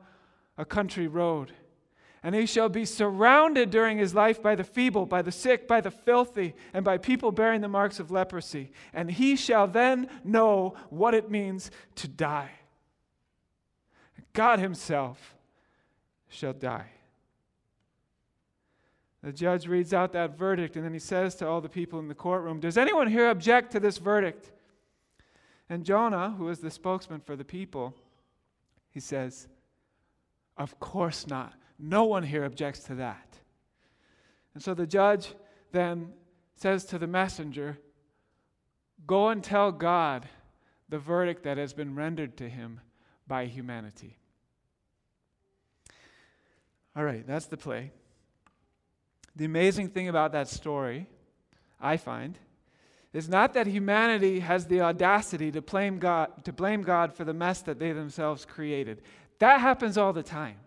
a 0.57 0.63
country 0.63 1.07
road. 1.07 1.51
And 2.23 2.33
he 2.33 2.45
shall 2.45 2.69
be 2.69 2.85
surrounded 2.85 3.69
during 3.69 3.97
his 3.97 4.13
life 4.13 4.41
by 4.41 4.55
the 4.55 4.63
feeble, 4.63 5.05
by 5.05 5.21
the 5.21 5.31
sick, 5.31 5.67
by 5.67 5.81
the 5.81 5.91
filthy, 5.91 6.55
and 6.73 6.83
by 6.83 6.97
people 6.97 7.31
bearing 7.31 7.61
the 7.61 7.67
marks 7.67 7.99
of 7.99 8.11
leprosy. 8.11 8.71
And 8.93 9.11
he 9.11 9.35
shall 9.35 9.67
then 9.67 10.09
know 10.23 10.75
what 10.89 11.13
it 11.13 11.29
means 11.29 11.71
to 11.95 12.07
die. 12.07 12.51
God 14.33 14.59
himself 14.59 15.35
shall 16.27 16.53
die. 16.53 16.91
The 19.23 19.33
judge 19.33 19.67
reads 19.67 19.93
out 19.93 20.13
that 20.13 20.37
verdict, 20.37 20.75
and 20.75 20.85
then 20.85 20.93
he 20.93 20.99
says 20.99 21.35
to 21.35 21.47
all 21.47 21.59
the 21.59 21.69
people 21.69 21.99
in 21.99 22.07
the 22.07 22.15
courtroom, 22.15 22.59
Does 22.59 22.77
anyone 22.77 23.07
here 23.07 23.29
object 23.29 23.71
to 23.71 23.79
this 23.79 23.97
verdict? 23.97 24.51
And 25.69 25.83
Jonah, 25.83 26.35
who 26.37 26.49
is 26.49 26.59
the 26.59 26.71
spokesman 26.71 27.21
for 27.21 27.35
the 27.35 27.43
people, 27.43 27.93
he 28.91 28.99
says, 28.99 29.47
Of 30.55 30.79
course 30.79 31.27
not. 31.27 31.53
No 31.79 32.05
one 32.05 32.23
here 32.23 32.43
objects 32.43 32.81
to 32.85 32.95
that. 32.95 33.37
And 34.53 34.63
so 34.63 34.73
the 34.73 34.87
judge 34.87 35.33
then 35.71 36.13
says 36.55 36.85
to 36.85 36.97
the 36.97 37.07
messenger, 37.07 37.77
Go 39.05 39.29
and 39.29 39.43
tell 39.43 39.71
God 39.71 40.27
the 40.89 40.97
verdict 40.97 41.43
that 41.43 41.57
has 41.57 41.73
been 41.73 41.95
rendered 41.95 42.37
to 42.37 42.49
him 42.49 42.81
by 43.27 43.45
humanity. 43.45 44.17
All 46.95 47.03
right, 47.03 47.25
that's 47.27 47.45
the 47.45 47.57
play. 47.57 47.91
The 49.35 49.45
amazing 49.45 49.89
thing 49.89 50.07
about 50.07 50.31
that 50.31 50.47
story, 50.47 51.05
I 51.79 51.97
find, 51.97 52.39
is 53.13 53.29
not 53.29 53.53
that 53.53 53.67
humanity 53.67 54.39
has 54.39 54.65
the 54.65 54.81
audacity 54.81 55.51
to 55.51 55.61
blame 55.61 55.99
God, 55.99 56.43
to 56.45 56.51
blame 56.51 56.81
God 56.81 57.13
for 57.13 57.23
the 57.23 57.33
mess 57.33 57.61
that 57.61 57.77
they 57.77 57.91
themselves 57.91 58.45
created. 58.45 59.03
That 59.39 59.61
happens 59.61 59.97
all 59.97 60.11
the 60.11 60.23
time. 60.23 60.57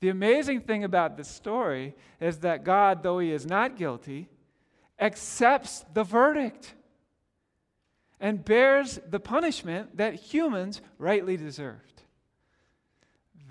The 0.00 0.08
amazing 0.10 0.60
thing 0.60 0.84
about 0.84 1.16
this 1.16 1.28
story 1.28 1.94
is 2.20 2.38
that 2.38 2.64
God, 2.64 3.02
though 3.02 3.18
he 3.18 3.32
is 3.32 3.46
not 3.46 3.76
guilty, 3.76 4.28
accepts 5.00 5.84
the 5.92 6.04
verdict 6.04 6.74
and 8.20 8.44
bears 8.44 9.00
the 9.08 9.20
punishment 9.20 9.96
that 9.96 10.14
humans 10.14 10.80
rightly 10.98 11.36
deserved. 11.36 12.02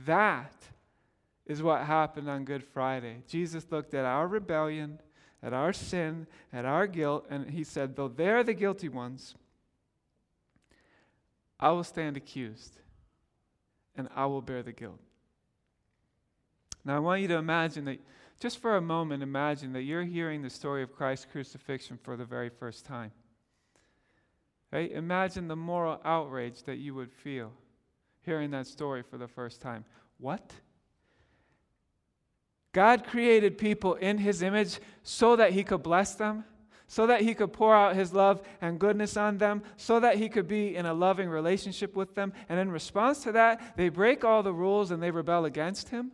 That 0.06 0.54
is 1.46 1.64
what 1.64 1.86
happened 1.86 2.30
on 2.30 2.46
Good 2.46 2.64
Friday. 2.64 3.24
Jesus 3.28 3.66
looked 3.70 3.94
at 3.94 4.06
our 4.06 4.28
rebellion, 4.28 5.00
at 5.42 5.54
our 5.54 5.72
sin, 5.72 6.28
at 6.52 6.66
our 6.66 6.88
guilt, 6.88 7.26
and 7.30 7.50
he 7.50 7.64
said, 7.64 7.96
Though 7.96 8.10
they're 8.10 8.44
the 8.44 8.54
guilty 8.54 8.90
ones, 8.90 9.36
I 11.60 11.72
will 11.72 11.84
stand 11.84 12.18
accused 12.18 12.78
and 13.96 14.08
I 14.16 14.28
will 14.28 14.42
bear 14.42 14.62
the 14.62 14.74
guilt. 14.74 15.00
Now, 16.88 16.96
I 16.96 17.00
want 17.00 17.22
you 17.22 17.28
to 17.28 17.36
imagine 17.36 17.84
that, 17.86 18.00
just 18.40 18.60
for 18.60 18.78
a 18.78 18.82
moment, 18.82 19.22
imagine 19.22 19.74
that 19.74 19.82
you're 19.82 20.06
hearing 20.06 20.42
the 20.42 20.50
story 20.50 20.84
of 20.84 20.94
Christ's 20.94 21.28
crucifixion 21.30 22.00
for 22.02 22.16
the 22.16 22.24
very 22.24 22.48
first 22.48 22.86
time. 22.86 23.12
Right? 24.72 24.90
Imagine 24.94 25.50
the 25.50 25.56
moral 25.58 26.00
outrage 26.06 26.64
that 26.64 26.78
you 26.78 26.96
would 26.96 27.12
feel 27.12 27.52
hearing 28.22 28.52
that 28.52 28.68
story 28.68 29.04
for 29.04 29.18
the 29.18 29.28
first 29.28 29.60
time. 29.60 29.84
What? 30.18 30.54
God 32.72 33.06
created 33.06 33.58
people 33.58 33.96
in 33.96 34.18
his 34.18 34.42
image 34.42 34.80
so 35.04 35.36
that 35.36 35.52
he 35.52 35.66
could 35.66 35.84
bless 35.84 36.16
them, 36.16 36.46
so 36.88 37.06
that 37.08 37.20
he 37.20 37.34
could 37.34 37.52
pour 37.52 37.76
out 37.76 37.98
his 37.98 38.14
love 38.14 38.42
and 38.62 38.80
goodness 38.80 39.18
on 39.18 39.40
them, 39.40 39.62
so 39.76 40.00
that 40.00 40.18
he 40.18 40.30
could 40.30 40.48
be 40.48 40.78
in 40.78 40.86
a 40.86 40.94
loving 40.94 41.28
relationship 41.28 41.98
with 41.98 42.16
them. 42.16 42.32
And 42.48 42.58
in 42.60 42.72
response 42.72 43.24
to 43.24 43.34
that, 43.34 43.76
they 43.76 43.90
break 43.90 44.24
all 44.24 44.42
the 44.42 44.54
rules 44.54 44.92
and 44.92 45.04
they 45.04 45.12
rebel 45.12 45.44
against 45.44 45.90
him. 45.90 46.14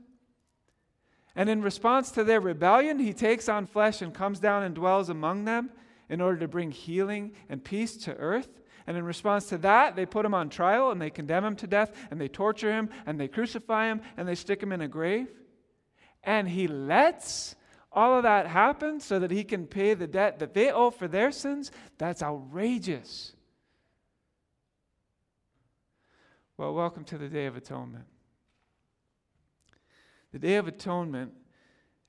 And 1.35 1.49
in 1.49 1.61
response 1.61 2.11
to 2.11 2.23
their 2.23 2.39
rebellion, 2.39 2.99
he 2.99 3.13
takes 3.13 3.49
on 3.49 3.65
flesh 3.65 4.01
and 4.01 4.13
comes 4.13 4.39
down 4.39 4.63
and 4.63 4.75
dwells 4.75 5.09
among 5.09 5.45
them 5.45 5.71
in 6.09 6.21
order 6.21 6.37
to 6.39 6.47
bring 6.47 6.71
healing 6.71 7.33
and 7.49 7.63
peace 7.63 7.97
to 7.97 8.15
earth. 8.15 8.61
And 8.85 8.97
in 8.97 9.03
response 9.03 9.47
to 9.47 9.57
that, 9.59 9.95
they 9.95 10.05
put 10.05 10.25
him 10.25 10.33
on 10.33 10.49
trial 10.49 10.91
and 10.91 11.01
they 11.01 11.09
condemn 11.09 11.45
him 11.45 11.55
to 11.57 11.67
death 11.67 11.91
and 12.11 12.19
they 12.19 12.27
torture 12.27 12.71
him 12.71 12.89
and 13.05 13.19
they 13.19 13.27
crucify 13.27 13.87
him 13.87 14.01
and 14.17 14.27
they 14.27 14.35
stick 14.35 14.61
him 14.61 14.71
in 14.71 14.81
a 14.81 14.87
grave. 14.87 15.27
And 16.23 16.47
he 16.47 16.67
lets 16.67 17.55
all 17.91 18.17
of 18.17 18.23
that 18.23 18.47
happen 18.47 18.99
so 18.99 19.19
that 19.19 19.31
he 19.31 19.43
can 19.43 19.67
pay 19.67 19.93
the 19.93 20.07
debt 20.07 20.39
that 20.39 20.53
they 20.53 20.71
owe 20.71 20.91
for 20.91 21.07
their 21.07 21.31
sins. 21.31 21.71
That's 21.97 22.21
outrageous. 22.21 23.33
Well, 26.57 26.73
welcome 26.73 27.03
to 27.05 27.17
the 27.17 27.27
Day 27.27 27.45
of 27.45 27.55
Atonement. 27.55 28.05
The 30.33 30.39
Day 30.39 30.55
of 30.55 30.67
Atonement 30.67 31.31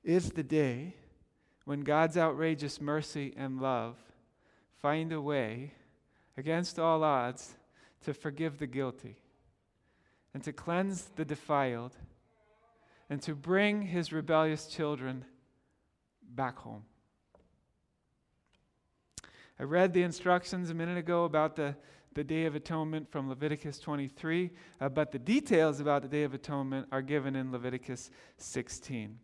is 0.03 0.31
the 0.31 0.43
day 0.43 0.95
when 1.67 1.83
God's 1.83 2.17
outrageous 2.17 2.81
mercy 2.81 3.35
and 3.37 3.61
love 3.61 3.99
find 4.81 5.13
a 5.13 5.21
way, 5.21 5.75
against 6.39 6.79
all 6.79 7.05
odds, 7.05 7.55
to 8.03 8.15
forgive 8.15 8.57
the 8.57 8.67
guilty 8.67 9.19
and 10.33 10.43
to 10.43 10.55
cleanse 10.55 11.11
the 11.17 11.27
defiled 11.27 11.97
and 13.11 13.21
to 13.21 13.35
bring 13.35 13.83
his 13.83 14.11
rebellious 14.11 14.69
children 14.69 15.27
back 16.23 16.57
home. 16.61 16.85
I 19.61 19.65
read 19.65 19.93
the 19.93 20.03
instructions 20.03 20.71
a 20.71 20.75
minute 20.75 20.97
ago 20.97 21.25
about 21.25 21.57
the 21.57 21.77
the 22.15 22.25
Day 22.25 22.45
of 22.47 22.55
Atonement 22.55 23.11
from 23.11 23.29
Leviticus 23.29 23.79
23, 23.79 24.51
uh, 24.81 24.89
but 24.89 25.11
the 25.11 25.19
details 25.19 25.81
about 25.81 26.03
the 26.03 26.09
Day 26.09 26.23
of 26.23 26.35
Atonement 26.35 26.87
are 26.93 27.03
given 27.03 27.35
in 27.37 27.51
Leviticus 27.51 28.11
16. 28.39 29.19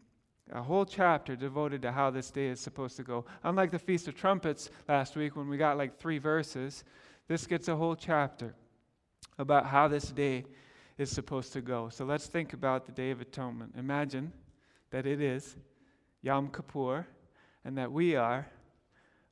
a 0.53 0.63
whole 0.63 0.85
chapter 0.85 1.37
devoted 1.37 1.81
to 1.83 1.93
how 1.93 2.11
this 2.11 2.31
day 2.31 2.49
is 2.49 2.61
supposed 2.61 2.97
to 2.97 3.05
go. 3.05 3.25
Unlike 3.45 3.71
the 3.71 3.79
Feast 3.79 4.09
of 4.09 4.17
Trumpets 4.17 4.71
last 4.89 5.15
week 5.15 5.37
when 5.37 5.49
we 5.49 5.57
got 5.57 5.79
like 5.79 5.97
three 5.97 6.19
verses, 6.19 6.83
this 7.29 7.47
gets 7.47 7.69
a 7.69 7.77
whole 7.77 7.95
chapter 7.95 8.55
about 9.39 9.67
how 9.67 9.87
this 9.87 10.11
day 10.11 10.45
is 10.99 11.11
supposed 11.11 11.53
to 11.53 11.61
go. 11.61 11.89
So 11.89 12.05
let's 12.05 12.27
think 12.27 12.53
about 12.53 12.87
the 12.87 12.93
Day 12.93 13.13
of 13.13 13.21
Atonement. 13.21 13.75
Imagine 13.79 14.33
that 14.91 15.07
it 15.07 15.21
is 15.21 15.57
Yom 16.23 16.49
Kippur 16.49 17.07
and 17.65 17.79
that 17.79 17.93
we 17.93 18.17
are 18.17 18.49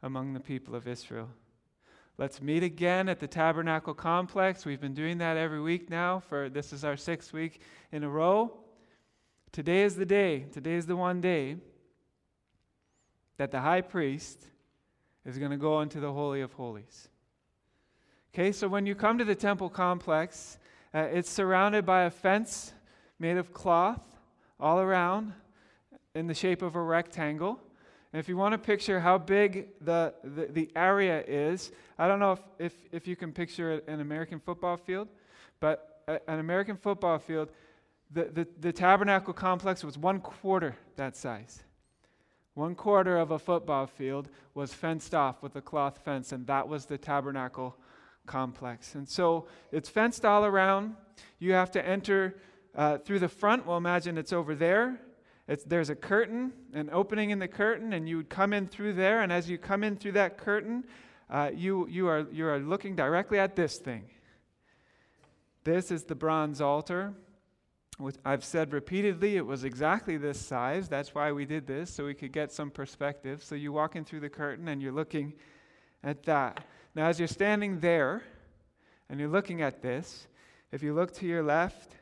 among 0.02 0.32
the 0.32 0.40
people 0.40 0.74
of 0.74 0.86
Israel. 0.86 1.28
Let's 2.18 2.42
meet 2.42 2.64
again 2.64 3.08
at 3.08 3.20
the 3.20 3.28
Tabernacle 3.28 3.94
Complex. 3.94 4.66
We've 4.66 4.80
been 4.80 4.92
doing 4.92 5.18
that 5.18 5.36
every 5.36 5.60
week 5.60 5.88
now 5.88 6.18
for 6.18 6.48
this 6.48 6.72
is 6.72 6.84
our 6.84 6.96
sixth 6.96 7.32
week 7.32 7.60
in 7.92 8.02
a 8.02 8.08
row. 8.08 8.58
Today 9.52 9.84
is 9.84 9.94
the 9.94 10.04
day, 10.04 10.46
today 10.50 10.74
is 10.74 10.84
the 10.84 10.96
one 10.96 11.20
day 11.20 11.58
that 13.36 13.52
the 13.52 13.60
high 13.60 13.82
priest 13.82 14.46
is 15.24 15.38
going 15.38 15.52
to 15.52 15.56
go 15.56 15.80
into 15.80 16.00
the 16.00 16.12
Holy 16.12 16.40
of 16.40 16.52
Holies. 16.54 17.08
Okay, 18.34 18.50
so 18.50 18.66
when 18.66 18.84
you 18.84 18.96
come 18.96 19.16
to 19.18 19.24
the 19.24 19.36
temple 19.36 19.70
complex, 19.70 20.58
uh, 20.92 21.06
it's 21.12 21.30
surrounded 21.30 21.86
by 21.86 22.02
a 22.02 22.10
fence 22.10 22.72
made 23.20 23.36
of 23.36 23.52
cloth 23.52 24.02
all 24.58 24.80
around 24.80 25.34
in 26.16 26.26
the 26.26 26.34
shape 26.34 26.62
of 26.62 26.74
a 26.74 26.82
rectangle. 26.82 27.60
And 28.12 28.20
if 28.20 28.28
you 28.28 28.36
want 28.36 28.52
to 28.52 28.58
picture 28.58 29.00
how 29.00 29.18
big 29.18 29.68
the, 29.82 30.14
the, 30.24 30.46
the, 30.46 30.70
area 30.74 31.22
is, 31.26 31.72
I 31.98 32.08
don't 32.08 32.18
know 32.18 32.32
if, 32.32 32.40
if, 32.58 32.72
if 32.90 33.06
you 33.06 33.16
can 33.16 33.32
picture 33.32 33.82
an 33.86 34.00
American 34.00 34.40
football 34.40 34.78
field, 34.78 35.08
but 35.60 36.02
a, 36.08 36.18
an 36.30 36.38
American 36.38 36.76
football 36.76 37.18
field, 37.18 37.50
the, 38.10 38.24
the, 38.24 38.48
the 38.60 38.72
tabernacle 38.72 39.34
complex 39.34 39.84
was 39.84 39.98
one 39.98 40.20
quarter 40.20 40.74
that 40.96 41.16
size. 41.16 41.62
One 42.54 42.74
quarter 42.74 43.18
of 43.18 43.30
a 43.30 43.38
football 43.38 43.86
field 43.86 44.30
was 44.54 44.72
fenced 44.72 45.14
off 45.14 45.42
with 45.42 45.54
a 45.56 45.60
cloth 45.60 46.00
fence, 46.04 46.32
and 46.32 46.46
that 46.46 46.66
was 46.66 46.86
the 46.86 46.98
tabernacle 46.98 47.76
complex. 48.26 48.94
And 48.94 49.08
so 49.08 49.46
it's 49.70 49.88
fenced 49.88 50.24
all 50.24 50.44
around. 50.44 50.96
You 51.38 51.52
have 51.52 51.70
to 51.72 51.86
enter 51.86 52.40
uh, 52.74 52.98
through 52.98 53.18
the 53.18 53.28
front. 53.28 53.66
Well, 53.66 53.76
imagine 53.76 54.16
it's 54.18 54.32
over 54.32 54.54
there. 54.54 55.00
It's, 55.48 55.64
there's 55.64 55.88
a 55.88 55.96
curtain, 55.96 56.52
an 56.74 56.90
opening 56.92 57.30
in 57.30 57.38
the 57.38 57.48
curtain, 57.48 57.94
and 57.94 58.06
you 58.06 58.18
would 58.18 58.28
come 58.28 58.52
in 58.52 58.68
through 58.68 58.92
there. 58.92 59.22
And 59.22 59.32
as 59.32 59.48
you 59.48 59.56
come 59.56 59.82
in 59.82 59.96
through 59.96 60.12
that 60.12 60.36
curtain, 60.36 60.84
uh, 61.30 61.50
you, 61.54 61.88
you, 61.88 62.06
are, 62.06 62.26
you 62.30 62.46
are 62.46 62.58
looking 62.58 62.94
directly 62.94 63.38
at 63.38 63.56
this 63.56 63.78
thing. 63.78 64.04
This 65.64 65.90
is 65.90 66.04
the 66.04 66.14
bronze 66.14 66.60
altar. 66.60 67.14
Which 67.96 68.14
I've 68.24 68.44
said 68.44 68.72
repeatedly, 68.72 69.36
it 69.36 69.44
was 69.44 69.64
exactly 69.64 70.18
this 70.18 70.38
size. 70.38 70.88
That's 70.88 71.16
why 71.16 71.32
we 71.32 71.44
did 71.44 71.66
this, 71.66 71.92
so 71.92 72.04
we 72.04 72.14
could 72.14 72.30
get 72.30 72.52
some 72.52 72.70
perspective. 72.70 73.42
So 73.42 73.56
you 73.56 73.72
walk 73.72 73.96
in 73.96 74.04
through 74.04 74.20
the 74.20 74.28
curtain 74.28 74.68
and 74.68 74.80
you're 74.80 74.92
looking 74.92 75.32
at 76.04 76.22
that. 76.24 76.64
Now, 76.94 77.08
as 77.08 77.18
you're 77.18 77.26
standing 77.26 77.80
there 77.80 78.22
and 79.08 79.18
you're 79.18 79.28
looking 79.28 79.62
at 79.62 79.82
this, 79.82 80.28
if 80.70 80.80
you 80.80 80.94
look 80.94 81.12
to 81.14 81.26
your 81.26 81.42
left 81.42 81.96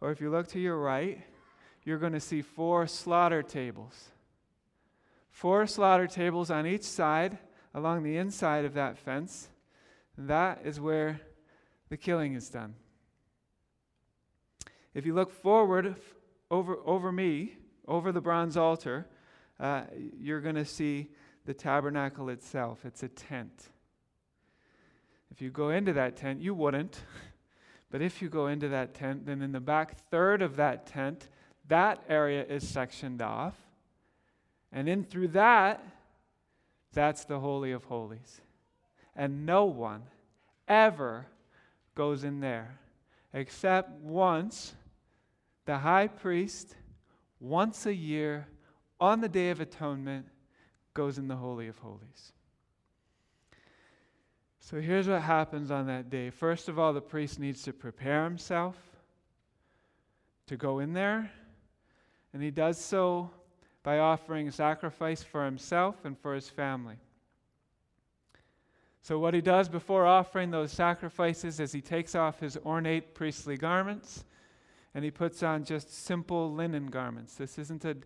or 0.00 0.10
if 0.12 0.20
you 0.22 0.30
look 0.30 0.48
to 0.48 0.58
your 0.58 0.78
right, 0.78 1.20
you're 1.84 1.98
going 1.98 2.12
to 2.12 2.20
see 2.20 2.42
four 2.42 2.86
slaughter 2.86 3.42
tables. 3.42 4.10
Four 5.30 5.66
slaughter 5.66 6.06
tables 6.06 6.50
on 6.50 6.66
each 6.66 6.84
side 6.84 7.38
along 7.74 8.02
the 8.02 8.16
inside 8.16 8.64
of 8.64 8.74
that 8.74 8.96
fence. 8.96 9.48
That 10.16 10.60
is 10.64 10.80
where 10.80 11.20
the 11.88 11.96
killing 11.96 12.34
is 12.34 12.48
done. 12.48 12.74
If 14.94 15.04
you 15.04 15.14
look 15.14 15.32
forward 15.32 15.96
over, 16.50 16.78
over 16.86 17.10
me, 17.10 17.56
over 17.86 18.12
the 18.12 18.20
bronze 18.20 18.56
altar, 18.56 19.06
uh, 19.58 19.82
you're 20.18 20.40
going 20.40 20.54
to 20.54 20.64
see 20.64 21.10
the 21.44 21.54
tabernacle 21.54 22.28
itself. 22.28 22.84
It's 22.84 23.02
a 23.02 23.08
tent. 23.08 23.70
If 25.30 25.42
you 25.42 25.50
go 25.50 25.70
into 25.70 25.92
that 25.94 26.16
tent, 26.16 26.40
you 26.40 26.54
wouldn't. 26.54 27.00
But 27.90 28.02
if 28.02 28.20
you 28.20 28.28
go 28.28 28.48
into 28.48 28.68
that 28.70 28.92
tent, 28.92 29.24
then 29.24 29.40
in 29.40 29.52
the 29.52 29.60
back 29.60 29.96
third 30.10 30.42
of 30.42 30.56
that 30.56 30.84
tent, 30.84 31.28
that 31.68 32.02
area 32.08 32.44
is 32.44 32.66
sectioned 32.66 33.22
off. 33.22 33.54
And 34.72 34.88
in 34.88 35.04
through 35.04 35.28
that, 35.28 35.84
that's 36.92 37.24
the 37.24 37.40
Holy 37.40 37.72
of 37.72 37.84
Holies. 37.84 38.40
And 39.16 39.46
no 39.46 39.64
one 39.64 40.02
ever 40.68 41.26
goes 41.94 42.24
in 42.24 42.40
there 42.40 42.78
except 43.32 43.90
once 44.00 44.74
the 45.64 45.78
high 45.78 46.08
priest, 46.08 46.76
once 47.40 47.86
a 47.86 47.94
year 47.94 48.46
on 49.00 49.20
the 49.20 49.28
Day 49.28 49.50
of 49.50 49.60
Atonement, 49.60 50.26
goes 50.92 51.18
in 51.18 51.26
the 51.28 51.36
Holy 51.36 51.68
of 51.68 51.78
Holies. 51.78 52.32
So 54.60 54.80
here's 54.80 55.08
what 55.08 55.20
happens 55.20 55.70
on 55.70 55.86
that 55.88 56.10
day. 56.10 56.30
First 56.30 56.68
of 56.68 56.78
all, 56.78 56.92
the 56.92 57.00
priest 57.00 57.38
needs 57.38 57.62
to 57.62 57.72
prepare 57.72 58.24
himself 58.24 58.76
to 60.46 60.56
go 60.56 60.78
in 60.78 60.92
there 60.92 61.30
and 62.34 62.42
he 62.42 62.50
does 62.50 62.78
so 62.78 63.30
by 63.84 64.00
offering 64.00 64.50
sacrifice 64.50 65.22
for 65.22 65.44
himself 65.44 66.04
and 66.04 66.18
for 66.18 66.34
his 66.34 66.48
family. 66.48 66.96
So, 69.02 69.18
what 69.18 69.34
he 69.34 69.40
does 69.40 69.68
before 69.68 70.04
offering 70.04 70.50
those 70.50 70.72
sacrifices 70.72 71.60
is 71.60 71.72
he 71.72 71.80
takes 71.80 72.14
off 72.14 72.40
his 72.40 72.56
ornate 72.66 73.14
priestly 73.14 73.56
garments 73.56 74.24
and 74.94 75.04
he 75.04 75.10
puts 75.10 75.42
on 75.42 75.64
just 75.64 75.94
simple 75.94 76.52
linen 76.52 76.86
garments. 76.86 77.34
This 77.36 77.58
isn't 77.58 77.84
a, 77.84 77.96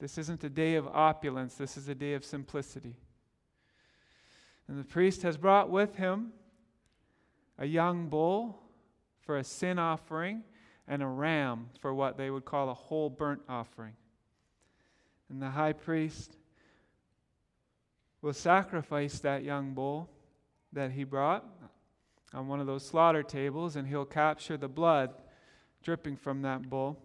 this 0.00 0.18
isn't 0.18 0.42
a 0.42 0.50
day 0.50 0.74
of 0.74 0.88
opulence, 0.88 1.54
this 1.54 1.76
is 1.76 1.88
a 1.88 1.94
day 1.94 2.14
of 2.14 2.24
simplicity. 2.24 2.96
And 4.66 4.80
the 4.80 4.84
priest 4.84 5.22
has 5.22 5.36
brought 5.36 5.70
with 5.70 5.94
him 5.94 6.32
a 7.56 7.66
young 7.66 8.08
bull 8.08 8.58
for 9.20 9.36
a 9.36 9.44
sin 9.44 9.78
offering 9.78 10.42
and 10.88 11.02
a 11.02 11.06
ram 11.06 11.68
for 11.80 11.92
what 11.92 12.16
they 12.16 12.30
would 12.30 12.44
call 12.44 12.70
a 12.70 12.74
whole 12.74 13.10
burnt 13.10 13.42
offering. 13.48 13.94
And 15.28 15.42
the 15.42 15.50
high 15.50 15.72
priest 15.72 16.36
will 18.22 18.32
sacrifice 18.32 19.18
that 19.20 19.42
young 19.42 19.74
bull 19.74 20.08
that 20.72 20.92
he 20.92 21.04
brought 21.04 21.44
on 22.32 22.48
one 22.48 22.60
of 22.60 22.66
those 22.66 22.84
slaughter 22.84 23.22
tables, 23.22 23.76
and 23.76 23.86
he'll 23.86 24.04
capture 24.04 24.56
the 24.56 24.68
blood 24.68 25.14
dripping 25.82 26.16
from 26.16 26.42
that 26.42 26.68
bull 26.68 26.98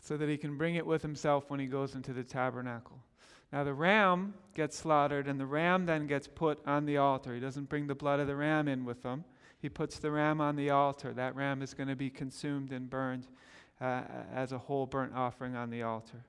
so 0.00 0.16
that 0.16 0.28
he 0.28 0.36
can 0.36 0.56
bring 0.56 0.74
it 0.74 0.86
with 0.86 1.02
himself 1.02 1.50
when 1.50 1.60
he 1.60 1.66
goes 1.66 1.94
into 1.94 2.12
the 2.12 2.24
tabernacle. 2.24 2.98
Now, 3.52 3.64
the 3.64 3.74
ram 3.74 4.34
gets 4.54 4.76
slaughtered, 4.76 5.26
and 5.26 5.38
the 5.38 5.46
ram 5.46 5.86
then 5.86 6.06
gets 6.06 6.28
put 6.28 6.60
on 6.66 6.84
the 6.84 6.98
altar. 6.98 7.34
He 7.34 7.40
doesn't 7.40 7.68
bring 7.68 7.86
the 7.86 7.94
blood 7.94 8.20
of 8.20 8.26
the 8.26 8.36
ram 8.36 8.68
in 8.68 8.84
with 8.84 9.02
him 9.02 9.24
he 9.60 9.68
puts 9.68 9.98
the 9.98 10.10
ram 10.10 10.40
on 10.40 10.56
the 10.56 10.70
altar. 10.70 11.12
That 11.12 11.36
ram 11.36 11.62
is 11.62 11.74
going 11.74 11.88
to 11.88 11.96
be 11.96 12.10
consumed 12.10 12.72
and 12.72 12.88
burned 12.88 13.26
uh, 13.80 14.02
as 14.34 14.52
a 14.52 14.58
whole 14.58 14.86
burnt 14.86 15.14
offering 15.14 15.56
on 15.56 15.70
the 15.70 15.82
altar. 15.82 16.24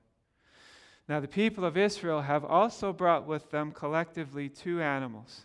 Now, 1.08 1.20
the 1.20 1.28
people 1.28 1.64
of 1.64 1.76
Israel 1.76 2.22
have 2.22 2.44
also 2.44 2.92
brought 2.92 3.26
with 3.26 3.50
them 3.50 3.72
collectively 3.72 4.48
two 4.48 4.80
animals 4.80 5.44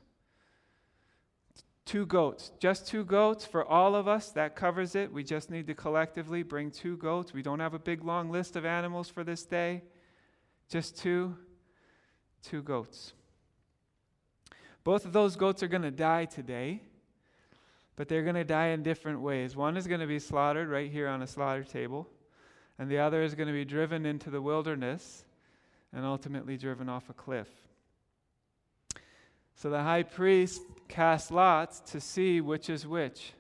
two 1.88 2.06
goats. 2.06 2.52
Just 2.60 2.86
two 2.86 3.04
goats 3.04 3.46
for 3.46 3.66
all 3.66 3.96
of 3.96 4.08
us. 4.08 4.30
That 4.32 4.56
covers 4.56 4.94
it. 4.94 5.12
We 5.12 5.24
just 5.24 5.50
need 5.50 5.66
to 5.68 5.74
collectively 5.74 6.44
bring 6.44 6.70
two 6.70 6.98
goats. 6.98 7.34
We 7.34 7.42
don't 7.42 7.62
have 7.62 7.74
a 7.74 7.80
big 7.80 8.04
long 8.04 8.30
list 8.30 8.56
of 8.56 8.66
animals 8.66 9.10
for 9.10 9.24
this 9.24 9.44
day. 9.44 9.82
Just 10.70 11.00
two, 11.00 11.36
two 12.44 12.62
goats. 12.62 13.14
Both 14.84 15.06
of 15.06 15.14
those 15.14 15.36
goats 15.36 15.64
are 15.64 15.68
going 15.68 15.82
to 15.82 15.92
die 15.92 16.26
today 16.26 16.82
but 17.98 18.08
they're 18.08 18.24
going 18.24 18.36
to 18.36 18.46
die 18.46 18.68
in 18.68 18.84
different 18.84 19.20
ways. 19.20 19.56
One 19.56 19.76
is 19.76 19.88
going 19.88 20.00
to 20.00 20.08
be 20.08 20.20
slaughtered 20.20 20.70
right 20.70 20.90
here 20.90 21.10
on 21.10 21.22
a 21.22 21.28
slaughter 21.28 21.64
table, 21.64 22.08
and 22.80 22.90
the 22.90 23.00
other 23.00 23.24
is 23.24 23.36
going 23.36 23.48
to 23.48 23.54
be 23.54 23.66
driven 23.66 24.06
into 24.06 24.30
the 24.30 24.42
wilderness 24.42 25.26
and 25.92 26.06
ultimately 26.06 26.58
driven 26.58 26.88
off 26.88 27.10
a 27.10 27.14
cliff. 27.14 27.50
So 29.56 29.72
the 29.72 29.82
high 29.82 30.04
priest 30.04 30.62
casts 30.88 31.32
lots 31.32 31.80
to 31.92 32.00
see 32.00 32.40
which 32.40 32.70
is 32.70 32.86
which. 32.86 33.34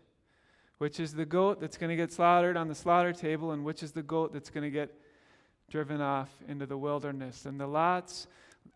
Which 0.79 0.99
is 0.99 1.13
the 1.13 1.25
goat 1.25 1.61
that's 1.61 1.77
going 1.77 1.91
to 1.91 1.95
get 1.95 2.11
slaughtered 2.11 2.57
on 2.57 2.67
the 2.67 2.75
slaughter 2.75 3.13
table, 3.13 3.51
and 3.51 3.63
which 3.63 3.83
is 3.83 3.91
the 3.91 4.03
goat 4.03 4.33
that's 4.33 4.49
going 4.49 4.63
to 4.63 4.71
get 4.71 4.93
driven 5.69 6.01
off 6.01 6.29
into 6.47 6.65
the 6.65 6.77
wilderness. 6.77 7.45
And 7.45 7.59
the 7.59 7.67
lots 7.67 8.27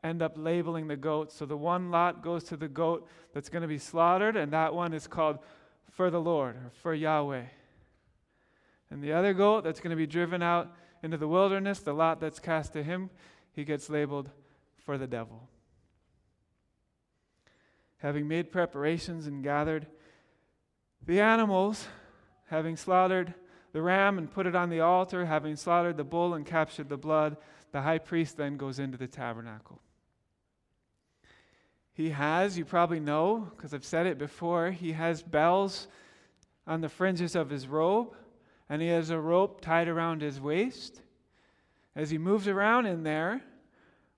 end 0.03 0.21
up 0.21 0.33
labeling 0.35 0.87
the 0.87 0.95
goat. 0.95 1.31
So 1.31 1.45
the 1.45 1.57
one 1.57 1.89
lot 1.89 2.23
goes 2.23 2.43
to 2.45 2.57
the 2.57 2.67
goat 2.67 3.07
that's 3.33 3.49
going 3.49 3.61
to 3.63 3.67
be 3.67 3.77
slaughtered, 3.77 4.35
and 4.35 4.53
that 4.53 4.73
one 4.73 4.93
is 4.93 5.07
called 5.07 5.39
for 5.91 6.09
the 6.09 6.21
Lord 6.21 6.55
or 6.55 6.71
for 6.81 6.93
Yahweh. 6.93 7.45
And 8.89 9.03
the 9.03 9.13
other 9.13 9.33
goat 9.33 9.63
that's 9.63 9.79
going 9.79 9.91
to 9.91 9.95
be 9.95 10.07
driven 10.07 10.41
out 10.41 10.73
into 11.03 11.17
the 11.17 11.27
wilderness, 11.27 11.79
the 11.79 11.93
lot 11.93 12.19
that's 12.19 12.39
cast 12.39 12.73
to 12.73 12.83
him, 12.83 13.09
he 13.53 13.63
gets 13.63 13.89
labeled 13.89 14.29
for 14.77 14.97
the 14.97 15.07
devil. 15.07 15.47
Having 17.97 18.27
made 18.27 18.51
preparations 18.51 19.27
and 19.27 19.43
gathered 19.43 19.87
the 21.05 21.19
animals, 21.19 21.87
having 22.47 22.75
slaughtered 22.75 23.33
the 23.73 23.81
ram 23.81 24.17
and 24.17 24.31
put 24.31 24.47
it 24.47 24.55
on 24.55 24.69
the 24.69 24.81
altar, 24.81 25.25
having 25.25 25.55
slaughtered 25.55 25.97
the 25.97 26.03
bull 26.03 26.33
and 26.33 26.45
captured 26.45 26.89
the 26.89 26.97
blood, 26.97 27.37
the 27.71 27.81
high 27.81 27.99
priest 27.99 28.37
then 28.37 28.57
goes 28.57 28.79
into 28.79 28.97
the 28.97 29.07
tabernacle. 29.07 29.79
He 32.01 32.09
has, 32.09 32.57
you 32.57 32.65
probably 32.65 32.99
know, 32.99 33.47
because 33.55 33.75
I've 33.75 33.85
said 33.85 34.07
it 34.07 34.17
before, 34.17 34.71
he 34.71 34.93
has 34.93 35.21
bells 35.21 35.87
on 36.65 36.81
the 36.81 36.89
fringes 36.89 37.35
of 37.35 37.51
his 37.51 37.67
robe, 37.67 38.15
and 38.67 38.81
he 38.81 38.87
has 38.87 39.11
a 39.11 39.19
rope 39.19 39.61
tied 39.61 39.87
around 39.87 40.23
his 40.23 40.41
waist. 40.41 40.99
As 41.95 42.09
he 42.09 42.17
moves 42.17 42.47
around 42.47 42.87
in 42.87 43.03
there, 43.03 43.43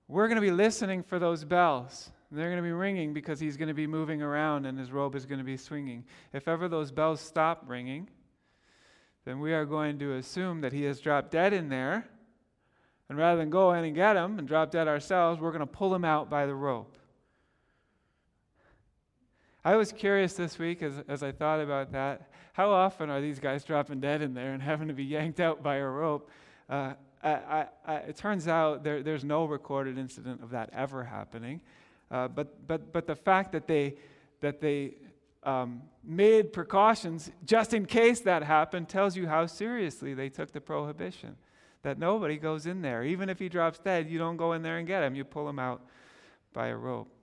we're 0.08 0.28
going 0.28 0.36
to 0.36 0.40
be 0.40 0.50
listening 0.50 1.02
for 1.02 1.18
those 1.18 1.44
bells. 1.44 2.10
they're 2.32 2.48
going 2.48 2.56
to 2.56 2.66
be 2.66 2.72
ringing 2.72 3.12
because 3.12 3.38
he's 3.38 3.58
going 3.58 3.68
to 3.68 3.74
be 3.74 3.86
moving 3.86 4.22
around 4.22 4.64
and 4.64 4.78
his 4.78 4.90
robe 4.90 5.14
is 5.14 5.26
going 5.26 5.40
to 5.40 5.44
be 5.44 5.58
swinging. 5.58 6.04
If 6.32 6.48
ever 6.48 6.68
those 6.68 6.90
bells 6.90 7.20
stop 7.20 7.64
ringing, 7.66 8.08
then 9.26 9.40
we 9.40 9.52
are 9.52 9.66
going 9.66 9.98
to 9.98 10.14
assume 10.14 10.62
that 10.62 10.72
he 10.72 10.84
has 10.84 11.00
dropped 11.00 11.32
dead 11.32 11.52
in 11.52 11.68
there. 11.68 12.08
And 13.10 13.18
rather 13.18 13.40
than 13.40 13.50
go 13.50 13.74
in 13.74 13.84
and 13.84 13.94
get 13.94 14.16
him 14.16 14.38
and 14.38 14.48
drop 14.48 14.70
dead 14.70 14.88
ourselves, 14.88 15.38
we're 15.38 15.52
going 15.52 15.60
to 15.60 15.66
pull 15.66 15.94
him 15.94 16.06
out 16.06 16.30
by 16.30 16.46
the 16.46 16.54
rope. 16.54 16.96
I 19.64 19.76
was 19.76 19.92
curious 19.92 20.34
this 20.34 20.58
week 20.58 20.82
as, 20.82 21.02
as 21.08 21.22
I 21.22 21.32
thought 21.32 21.60
about 21.60 21.92
that. 21.92 22.30
How 22.52 22.70
often 22.70 23.08
are 23.08 23.20
these 23.20 23.40
guys 23.40 23.64
dropping 23.64 24.00
dead 24.00 24.20
in 24.20 24.34
there 24.34 24.52
and 24.52 24.62
having 24.62 24.88
to 24.88 24.94
be 24.94 25.04
yanked 25.04 25.40
out 25.40 25.62
by 25.62 25.76
a 25.76 25.86
rope? 25.86 26.30
Uh, 26.68 26.92
I, 27.22 27.66
I, 27.86 27.94
it 27.94 28.16
turns 28.16 28.46
out 28.46 28.84
there, 28.84 29.02
there's 29.02 29.24
no 29.24 29.46
recorded 29.46 29.96
incident 29.96 30.42
of 30.42 30.50
that 30.50 30.68
ever 30.74 31.02
happening. 31.04 31.62
Uh, 32.10 32.28
but, 32.28 32.66
but, 32.68 32.92
but 32.92 33.06
the 33.06 33.16
fact 33.16 33.52
that 33.52 33.66
they, 33.66 33.94
that 34.40 34.60
they 34.60 34.96
um, 35.42 35.82
made 36.04 36.52
precautions 36.52 37.30
just 37.46 37.72
in 37.72 37.86
case 37.86 38.20
that 38.20 38.42
happened 38.42 38.90
tells 38.90 39.16
you 39.16 39.26
how 39.26 39.46
seriously 39.46 40.12
they 40.12 40.28
took 40.28 40.52
the 40.52 40.60
prohibition. 40.60 41.36
That 41.82 41.98
nobody 41.98 42.36
goes 42.36 42.66
in 42.66 42.82
there. 42.82 43.02
Even 43.04 43.30
if 43.30 43.38
he 43.38 43.48
drops 43.48 43.78
dead, 43.78 44.10
you 44.10 44.18
don't 44.18 44.36
go 44.36 44.52
in 44.52 44.62
there 44.62 44.76
and 44.76 44.86
get 44.86 45.02
him. 45.02 45.14
You 45.14 45.24
pull 45.24 45.48
him 45.48 45.58
out 45.58 45.82
by 46.52 46.68
a 46.68 46.76
rope. 46.76 47.13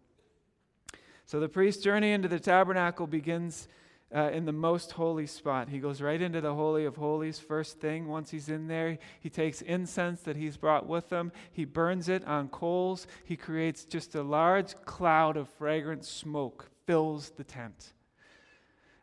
So 1.32 1.40
the 1.40 1.48
priest's 1.48 1.82
journey 1.82 2.12
into 2.12 2.28
the 2.28 2.42
tabernacle 2.42 3.08
begins 3.08 3.70
uh, 4.14 4.32
in 4.34 4.44
the 4.44 4.52
most 4.52 4.92
holy 4.92 5.26
spot. 5.26 5.70
He 5.70 5.80
goes 5.80 6.02
right 6.02 6.22
into 6.22 6.42
the 6.42 6.54
Holy 6.54 6.84
of 6.84 6.98
Holies 6.98 7.40
first 7.40 7.80
thing. 7.80 8.10
Once 8.10 8.32
he's 8.32 8.50
in 8.50 8.68
there, 8.68 8.98
he 9.22 9.30
takes 9.30 9.62
incense 9.62 10.20
that 10.24 10.36
he's 10.36 10.58
brought 10.58 10.88
with 10.88 11.10
him, 11.10 11.32
he 11.54 11.64
burns 11.64 12.10
it 12.10 12.26
on 12.28 12.50
coals. 12.50 13.08
He 13.24 13.38
creates 13.38 13.86
just 13.86 14.14
a 14.14 14.22
large 14.24 14.76
cloud 14.84 15.38
of 15.38 15.48
fragrant 15.48 16.04
smoke, 16.04 16.70
fills 16.86 17.30
the 17.30 17.46
tent. 17.46 17.94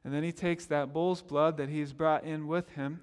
And 0.05 0.13
then 0.13 0.23
he 0.23 0.31
takes 0.31 0.67
that 0.67 0.93
bull's 0.93 1.23
blood 1.23 1.57
that 1.57 1.71
he's 1.71 1.95
brought 1.95 2.25
in 2.25 2.47
with 2.47 2.69
him 2.73 3.01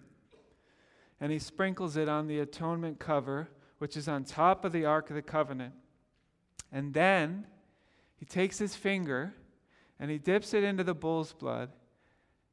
and 1.19 1.31
he 1.31 1.39
sprinkles 1.39 1.97
it 1.97 2.07
on 2.07 2.27
the 2.27 2.37
atonement 2.41 2.99
cover, 2.99 3.49
which 3.79 3.97
is 3.97 4.07
on 4.07 4.23
top 4.23 4.63
of 4.63 4.71
the 4.71 4.85
Ark 4.85 5.09
of 5.09 5.15
the 5.15 5.23
Covenant. 5.23 5.73
And 6.71 6.93
then 6.93 7.47
he 8.25 8.29
takes 8.29 8.57
his 8.57 8.75
finger 8.75 9.35
and 9.99 10.09
he 10.09 10.17
dips 10.17 10.55
it 10.55 10.63
into 10.63 10.83
the 10.83 10.95
bull's 10.95 11.31
blood 11.31 11.69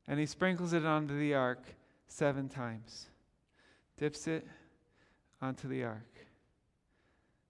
and 0.07 0.21
he 0.21 0.27
sprinkles 0.27 0.75
it 0.75 0.85
onto 0.85 1.19
the 1.19 1.33
ark 1.33 1.65
seven 2.09 2.47
times. 2.51 3.07
Dips 3.97 4.27
it 4.27 4.47
onto 5.41 5.69
the 5.69 5.83
ark 5.83 6.27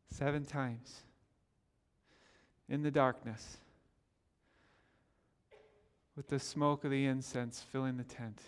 seven 0.06 0.44
times 0.44 1.00
in 2.68 2.82
the 2.82 2.92
darkness 2.92 3.56
with 6.14 6.28
the 6.28 6.38
smoke 6.38 6.84
of 6.84 6.92
the 6.92 7.06
incense 7.06 7.64
filling 7.72 7.96
the 7.96 8.04
tent 8.04 8.40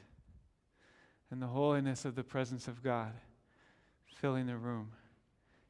and 1.32 1.42
the 1.42 1.48
holiness 1.48 2.04
of 2.04 2.14
the 2.14 2.22
presence 2.22 2.68
of 2.68 2.80
God 2.80 3.14
filling 4.06 4.46
the 4.46 4.56
room. 4.56 4.92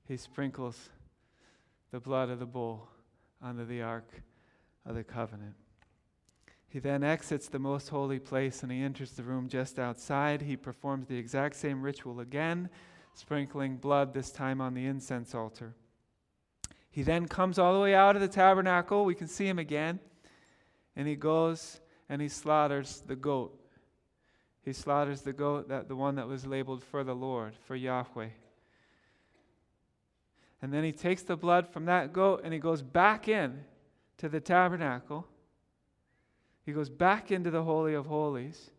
He 0.07 0.19
sprinkles 0.19 0.91
the 1.91 2.01
blood 2.01 2.29
of 2.29 2.39
the 2.39 2.45
bull 2.45 2.91
onto 3.45 3.67
the 3.67 3.83
ark 3.83 4.23
of 4.87 4.95
the 4.95 5.05
covenant. 5.05 5.55
He 6.67 6.79
then 6.81 7.05
exits 7.05 7.49
the 7.49 7.59
most 7.59 7.91
holy 7.91 8.19
place 8.19 8.63
and 8.63 8.73
he 8.73 8.83
enters 8.83 9.13
the 9.13 9.23
room 9.23 9.49
just 9.49 9.79
outside. 9.79 10.43
He 10.43 10.57
performs 10.57 11.07
the 11.07 11.19
exact 11.19 11.55
same 11.55 11.83
ritual 11.83 12.21
again, 12.21 12.71
sprinkling 13.15 13.77
blood, 13.77 14.13
this 14.13 14.31
time 14.31 14.61
on 14.61 14.75
the 14.75 14.87
incense 14.87 15.35
altar. 15.35 15.75
He 16.91 17.03
then 17.03 17.29
comes 17.29 17.59
all 17.59 17.75
the 17.75 17.81
way 17.81 17.95
out 17.95 18.17
of 18.17 18.23
the 18.23 18.29
tabernacle. 18.29 19.05
We 19.05 19.15
can 19.15 19.29
see 19.29 19.47
him 19.47 19.59
again. 19.59 20.01
And 20.97 21.07
he 21.07 21.15
goes 21.15 21.81
and 22.09 22.23
he 22.23 22.29
slaughters 22.29 23.03
the 23.07 23.17
goat. 23.17 23.61
He 24.65 24.73
slaughters 24.73 25.21
the 25.21 25.33
goat, 25.33 25.69
that, 25.69 25.89
the 25.89 25.97
one 25.97 26.15
that 26.15 26.27
was 26.27 26.47
labeled 26.47 26.83
for 26.83 27.05
the 27.05 27.15
Lord, 27.15 27.55
for 27.67 27.77
Yahweh. 27.77 28.29
And 30.65 30.73
then 30.73 30.83
he 30.83 30.93
takes 30.93 31.23
the 31.23 31.37
blood 31.37 31.69
from 31.69 31.85
that 31.85 32.15
goat 32.15 32.41
and 32.43 32.55
he 32.55 32.59
goes 32.59 32.81
back 32.81 33.29
in 33.29 33.61
to 34.17 34.31
the 34.31 34.41
tabernacle 34.41 35.29
he 36.65 36.73
goes 36.73 36.89
back 36.89 37.31
into 37.31 37.51
the 37.51 37.63
Holy 37.63 37.95
of 37.95 38.07
Holies 38.07 38.71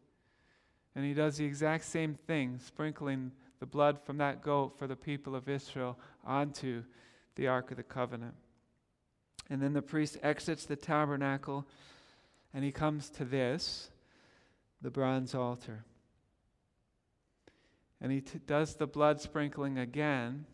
and 0.95 1.05
he 1.05 1.13
does 1.13 1.37
the 1.37 1.45
exact 1.45 1.85
same 1.85 2.15
thing, 2.15 2.59
sprinkling 2.59 3.31
the 3.59 3.65
blood 3.65 3.99
from 4.03 4.17
that 4.17 4.41
goat 4.41 4.77
for 4.77 4.87
the 4.87 4.95
people 4.95 5.35
of 5.35 5.47
Israel 5.47 5.99
onto 6.23 6.83
the 7.35 7.47
Ark 7.47 7.71
of 7.71 7.77
the 7.77 7.83
Covenant. 7.83 8.33
And 9.49 9.61
then 9.61 9.73
the 9.73 9.81
priest 9.81 10.17
exits 10.23 10.65
the 10.65 10.75
tabernacle 10.75 11.67
and 12.53 12.63
he 12.63 12.71
comes 12.71 13.09
to 13.11 13.25
this, 13.25 13.91
the 14.81 14.89
bronze 14.89 15.35
altar. 15.35 15.85
And 18.01 18.11
he 18.11 18.21
t- 18.21 18.39
does 18.47 18.75
the 18.75 18.87
blood 18.87 19.21
sprinkling 19.21 19.77
again, 19.77 20.45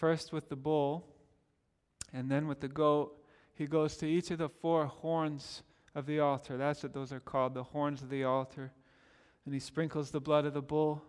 first 0.00 0.32
with 0.32 0.48
the 0.48 0.56
bull, 0.56 1.04
and 2.14 2.30
then 2.30 2.48
with 2.48 2.60
the 2.60 2.68
goat. 2.68 3.22
He 3.52 3.66
goes 3.66 3.98
to 3.98 4.06
each 4.06 4.30
of 4.30 4.38
the 4.38 4.48
four 4.48 4.86
horns 4.86 5.62
of 5.94 6.06
the 6.06 6.20
altar. 6.20 6.56
That's 6.56 6.82
what 6.82 6.94
those 6.94 7.12
are 7.12 7.20
called, 7.20 7.52
the 7.52 7.62
horns 7.62 8.00
of 8.00 8.08
the 8.08 8.24
altar. 8.24 8.72
And 9.44 9.52
he 9.52 9.60
sprinkles 9.60 10.10
the 10.10 10.20
blood 10.20 10.46
of 10.46 10.54
the 10.54 10.62
bull 10.62 11.02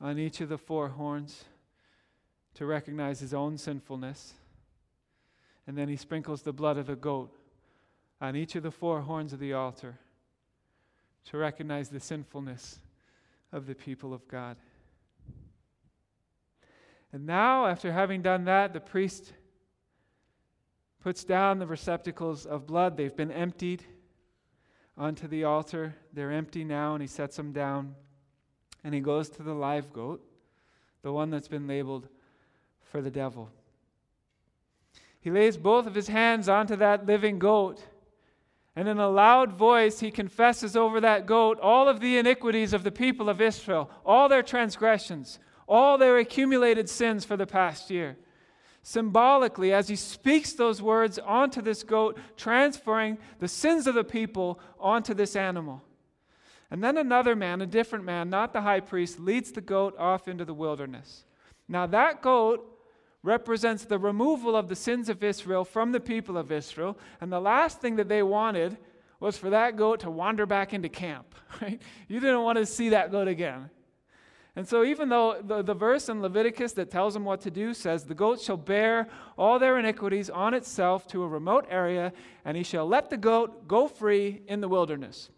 on 0.00 0.20
each 0.20 0.40
of 0.40 0.48
the 0.48 0.56
four 0.56 0.90
horns 0.90 1.44
to 2.54 2.64
recognize 2.64 3.18
his 3.18 3.34
own 3.34 3.58
sinfulness. 3.58 4.34
And 5.66 5.76
then 5.76 5.88
he 5.88 5.96
sprinkles 5.96 6.42
the 6.42 6.52
blood 6.52 6.78
of 6.78 6.86
the 6.86 6.94
goat 6.94 7.36
on 8.20 8.36
each 8.36 8.54
of 8.54 8.62
the 8.62 8.70
four 8.70 9.00
horns 9.00 9.32
of 9.32 9.40
the 9.40 9.54
altar 9.54 9.98
to 11.30 11.36
recognize 11.36 11.88
the 11.88 12.00
sinfulness 12.00 12.78
of 13.50 13.66
the 13.66 13.74
people 13.74 14.14
of 14.14 14.28
God. 14.28 14.56
And 17.12 17.26
now, 17.26 17.66
after 17.66 17.92
having 17.92 18.22
done 18.22 18.44
that, 18.44 18.72
the 18.72 18.80
priest 18.80 19.32
puts 21.02 21.24
down 21.24 21.58
the 21.58 21.66
receptacles 21.66 22.46
of 22.46 22.66
blood. 22.66 22.96
They've 22.96 23.16
been 23.16 23.32
emptied 23.32 23.82
onto 24.96 25.26
the 25.26 25.44
altar. 25.44 25.94
They're 26.12 26.30
empty 26.30 26.62
now, 26.62 26.94
and 26.94 27.02
he 27.02 27.08
sets 27.08 27.36
them 27.36 27.52
down. 27.52 27.94
And 28.84 28.94
he 28.94 29.00
goes 29.00 29.28
to 29.30 29.42
the 29.42 29.54
live 29.54 29.92
goat, 29.92 30.24
the 31.02 31.12
one 31.12 31.30
that's 31.30 31.48
been 31.48 31.66
labeled 31.66 32.08
for 32.90 33.02
the 33.02 33.10
devil. 33.10 33.50
He 35.20 35.30
lays 35.30 35.56
both 35.56 35.86
of 35.86 35.94
his 35.94 36.08
hands 36.08 36.48
onto 36.48 36.76
that 36.76 37.06
living 37.06 37.38
goat, 37.38 37.84
and 38.76 38.88
in 38.88 38.98
a 38.98 39.08
loud 39.08 39.52
voice, 39.52 40.00
he 40.00 40.10
confesses 40.10 40.76
over 40.76 41.00
that 41.00 41.26
goat 41.26 41.58
all 41.60 41.88
of 41.88 42.00
the 42.00 42.16
iniquities 42.16 42.72
of 42.72 42.84
the 42.84 42.92
people 42.92 43.28
of 43.28 43.40
Israel, 43.40 43.90
all 44.06 44.28
their 44.28 44.42
transgressions, 44.42 45.38
all 45.70 45.96
their 45.96 46.18
accumulated 46.18 46.90
sins 46.90 47.24
for 47.24 47.38
the 47.38 47.46
past 47.46 47.90
year 47.90 48.18
symbolically 48.82 49.72
as 49.72 49.88
he 49.88 49.96
speaks 49.96 50.52
those 50.52 50.80
words 50.80 51.18
onto 51.18 51.60
this 51.60 51.82
goat, 51.82 52.18
transferring 52.36 53.18
the 53.38 53.48
sins 53.48 53.86
of 53.86 53.94
the 53.94 54.04
people 54.04 54.58
onto 54.78 55.14
this 55.14 55.36
animal. 55.36 55.82
And 56.70 56.82
then 56.82 56.96
another 56.96 57.34
man, 57.34 57.60
a 57.60 57.66
different 57.66 58.04
man, 58.04 58.30
not 58.30 58.52
the 58.52 58.60
high 58.60 58.80
priest, 58.80 59.18
leads 59.18 59.52
the 59.52 59.60
goat 59.60 59.94
off 59.98 60.28
into 60.28 60.44
the 60.44 60.54
wilderness. 60.54 61.24
Now, 61.68 61.86
that 61.88 62.22
goat 62.22 62.66
represents 63.22 63.84
the 63.84 63.98
removal 63.98 64.56
of 64.56 64.68
the 64.68 64.76
sins 64.76 65.08
of 65.08 65.22
Israel 65.22 65.64
from 65.64 65.92
the 65.92 66.00
people 66.00 66.38
of 66.38 66.50
Israel. 66.50 66.96
And 67.20 67.30
the 67.30 67.40
last 67.40 67.80
thing 67.80 67.96
that 67.96 68.08
they 68.08 68.22
wanted 68.22 68.78
was 69.18 69.36
for 69.36 69.50
that 69.50 69.76
goat 69.76 70.00
to 70.00 70.10
wander 70.10 70.46
back 70.46 70.72
into 70.72 70.88
camp. 70.88 71.34
Right? 71.60 71.82
You 72.06 72.20
didn't 72.20 72.42
want 72.42 72.58
to 72.58 72.64
see 72.64 72.90
that 72.90 73.10
goat 73.10 73.26
again. 73.26 73.70
And 74.56 74.66
so, 74.66 74.82
even 74.82 75.08
though 75.08 75.40
the, 75.40 75.62
the 75.62 75.74
verse 75.74 76.08
in 76.08 76.22
Leviticus 76.22 76.72
that 76.72 76.90
tells 76.90 77.14
them 77.14 77.24
what 77.24 77.40
to 77.42 77.50
do 77.50 77.72
says, 77.72 78.04
The 78.04 78.14
goat 78.14 78.40
shall 78.40 78.56
bear 78.56 79.08
all 79.38 79.58
their 79.58 79.78
iniquities 79.78 80.28
on 80.28 80.54
itself 80.54 81.06
to 81.08 81.22
a 81.22 81.28
remote 81.28 81.66
area, 81.70 82.12
and 82.44 82.56
he 82.56 82.64
shall 82.64 82.86
let 82.86 83.10
the 83.10 83.16
goat 83.16 83.68
go 83.68 83.86
free 83.86 84.42
in 84.48 84.60
the 84.60 84.68
wilderness. 84.68 85.30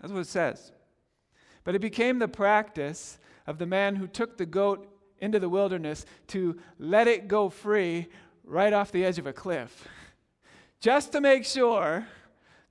That's 0.00 0.12
what 0.12 0.20
it 0.20 0.26
says. 0.26 0.72
But 1.64 1.74
it 1.74 1.80
became 1.80 2.18
the 2.18 2.28
practice 2.28 3.18
of 3.46 3.58
the 3.58 3.66
man 3.66 3.96
who 3.96 4.06
took 4.06 4.38
the 4.38 4.46
goat 4.46 4.88
into 5.18 5.38
the 5.38 5.48
wilderness 5.48 6.06
to 6.28 6.58
let 6.78 7.06
it 7.06 7.28
go 7.28 7.50
free 7.50 8.08
right 8.44 8.72
off 8.72 8.90
the 8.90 9.04
edge 9.04 9.18
of 9.18 9.26
a 9.26 9.32
cliff, 9.34 9.86
just 10.80 11.12
to 11.12 11.20
make 11.20 11.44
sure 11.44 12.06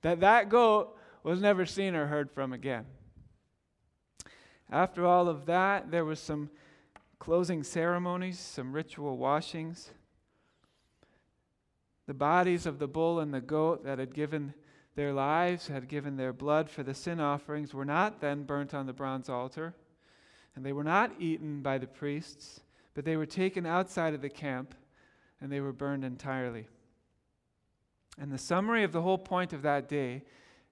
that 0.02 0.20
that 0.20 0.48
goat 0.48 0.96
was 1.22 1.40
never 1.40 1.64
seen 1.64 1.94
or 1.94 2.06
heard 2.06 2.30
from 2.30 2.52
again. 2.52 2.86
After 4.70 5.04
all 5.04 5.28
of 5.28 5.46
that, 5.46 5.90
there 5.90 6.04
was 6.04 6.20
some 6.20 6.50
closing 7.18 7.62
ceremonies, 7.62 8.38
some 8.38 8.72
ritual 8.72 9.16
washings. 9.16 9.90
The 12.06 12.14
bodies 12.14 12.66
of 12.66 12.78
the 12.78 12.88
bull 12.88 13.20
and 13.20 13.34
the 13.34 13.40
goat 13.40 13.84
that 13.84 13.98
had 13.98 14.14
given 14.14 14.54
their 14.94 15.12
lives, 15.12 15.68
had 15.68 15.88
given 15.88 16.16
their 16.16 16.32
blood 16.32 16.70
for 16.70 16.82
the 16.82 16.94
sin 16.94 17.20
offerings, 17.20 17.74
were 17.74 17.84
not 17.84 18.20
then 18.20 18.44
burnt 18.44 18.74
on 18.74 18.86
the 18.86 18.92
bronze 18.92 19.28
altar, 19.28 19.74
and 20.54 20.64
they 20.64 20.72
were 20.72 20.84
not 20.84 21.12
eaten 21.18 21.62
by 21.62 21.78
the 21.78 21.86
priests, 21.86 22.60
but 22.94 23.04
they 23.04 23.16
were 23.16 23.26
taken 23.26 23.66
outside 23.66 24.14
of 24.14 24.22
the 24.22 24.28
camp 24.28 24.74
and 25.40 25.50
they 25.50 25.60
were 25.60 25.72
burned 25.72 26.04
entirely. 26.04 26.68
And 28.18 28.30
the 28.30 28.38
summary 28.38 28.84
of 28.84 28.92
the 28.92 29.02
whole 29.02 29.18
point 29.18 29.52
of 29.52 29.62
that 29.62 29.88
day 29.88 30.22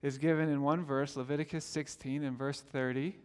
is 0.03 0.19
given 0.19 0.49
in 0.49 0.63
one 0.63 0.85
verse, 0.85 1.17
Leviticus 1.17 1.65
16 1.65 2.23
and 2.23 2.37
verse 2.37 2.61
30. 2.61 3.17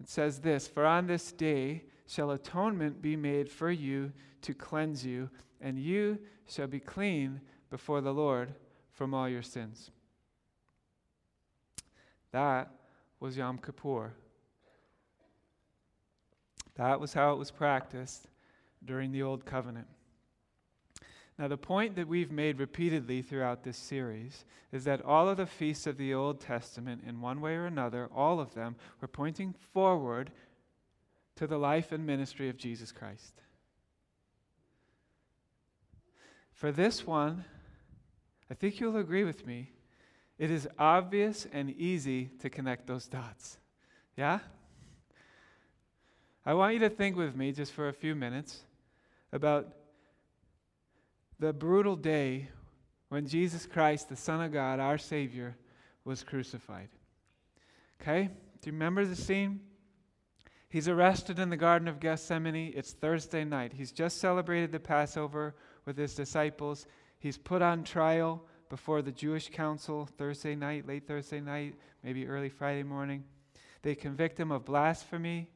It 0.00 0.08
says 0.08 0.40
this 0.40 0.68
For 0.68 0.84
on 0.84 1.06
this 1.06 1.32
day 1.32 1.84
shall 2.06 2.30
atonement 2.30 3.00
be 3.00 3.16
made 3.16 3.48
for 3.48 3.70
you 3.70 4.12
to 4.42 4.54
cleanse 4.54 5.04
you, 5.04 5.30
and 5.60 5.78
you 5.78 6.18
shall 6.46 6.66
be 6.66 6.80
clean 6.80 7.40
before 7.70 8.00
the 8.00 8.12
Lord 8.12 8.54
from 8.90 9.14
all 9.14 9.28
your 9.28 9.42
sins. 9.42 9.90
That 12.32 12.70
was 13.20 13.36
Yom 13.36 13.58
Kippur. 13.58 14.12
That 16.74 17.00
was 17.00 17.14
how 17.14 17.32
it 17.32 17.38
was 17.38 17.50
practiced 17.50 18.26
during 18.84 19.12
the 19.12 19.22
Old 19.22 19.44
Covenant. 19.44 19.86
Now, 21.38 21.48
the 21.48 21.56
point 21.56 21.96
that 21.96 22.06
we've 22.06 22.30
made 22.30 22.60
repeatedly 22.60 23.20
throughout 23.20 23.64
this 23.64 23.76
series 23.76 24.44
is 24.70 24.84
that 24.84 25.02
all 25.02 25.28
of 25.28 25.36
the 25.36 25.46
feasts 25.46 25.86
of 25.86 25.96
the 25.96 26.14
Old 26.14 26.40
Testament, 26.40 27.02
in 27.04 27.20
one 27.20 27.40
way 27.40 27.54
or 27.54 27.66
another, 27.66 28.08
all 28.14 28.38
of 28.38 28.54
them, 28.54 28.76
were 29.00 29.08
pointing 29.08 29.54
forward 29.72 30.30
to 31.34 31.48
the 31.48 31.58
life 31.58 31.90
and 31.90 32.06
ministry 32.06 32.48
of 32.48 32.56
Jesus 32.56 32.92
Christ. 32.92 33.42
For 36.52 36.70
this 36.70 37.04
one, 37.04 37.44
I 38.48 38.54
think 38.54 38.78
you'll 38.78 38.96
agree 38.96 39.24
with 39.24 39.44
me, 39.44 39.72
it 40.38 40.50
is 40.50 40.68
obvious 40.78 41.46
and 41.52 41.70
easy 41.70 42.26
to 42.40 42.48
connect 42.48 42.86
those 42.86 43.06
dots. 43.06 43.58
Yeah? 44.16 44.38
I 46.46 46.54
want 46.54 46.74
you 46.74 46.80
to 46.80 46.90
think 46.90 47.16
with 47.16 47.34
me 47.34 47.50
just 47.50 47.72
for 47.72 47.88
a 47.88 47.92
few 47.92 48.14
minutes 48.14 48.60
about 49.32 49.68
the 51.38 51.52
brutal 51.52 51.96
day 51.96 52.48
when 53.08 53.26
Jesus 53.26 53.66
Christ, 53.66 54.08
the 54.08 54.16
Son 54.16 54.40
of 54.40 54.52
God, 54.52 54.80
our 54.80 54.98
Savior, 54.98 55.56
was 56.04 56.22
crucified. 56.22 56.88
Okay? 58.00 58.28
Do 58.60 58.70
you 58.70 58.72
remember 58.72 59.04
the 59.04 59.16
scene? 59.16 59.60
He's 60.68 60.88
arrested 60.88 61.38
in 61.38 61.50
the 61.50 61.56
Garden 61.56 61.86
of 61.86 62.00
Gethsemane. 62.00 62.72
It's 62.74 62.92
Thursday 62.92 63.44
night. 63.44 63.72
He's 63.72 63.92
just 63.92 64.18
celebrated 64.18 64.72
the 64.72 64.80
Passover 64.80 65.54
with 65.84 65.96
his 65.96 66.14
disciples. 66.14 66.86
He's 67.18 67.38
put 67.38 67.62
on 67.62 67.84
trial 67.84 68.44
before 68.68 69.02
the 69.02 69.12
Jewish 69.12 69.50
council 69.50 70.08
Thursday 70.18 70.56
night, 70.56 70.86
late 70.86 71.06
Thursday 71.06 71.40
night, 71.40 71.76
maybe 72.02 72.26
early 72.26 72.48
Friday 72.48 72.82
morning. 72.82 73.22
They 73.82 73.94
convict 73.94 74.40
him 74.40 74.50
of 74.50 74.64
blasphemy. 74.64 75.48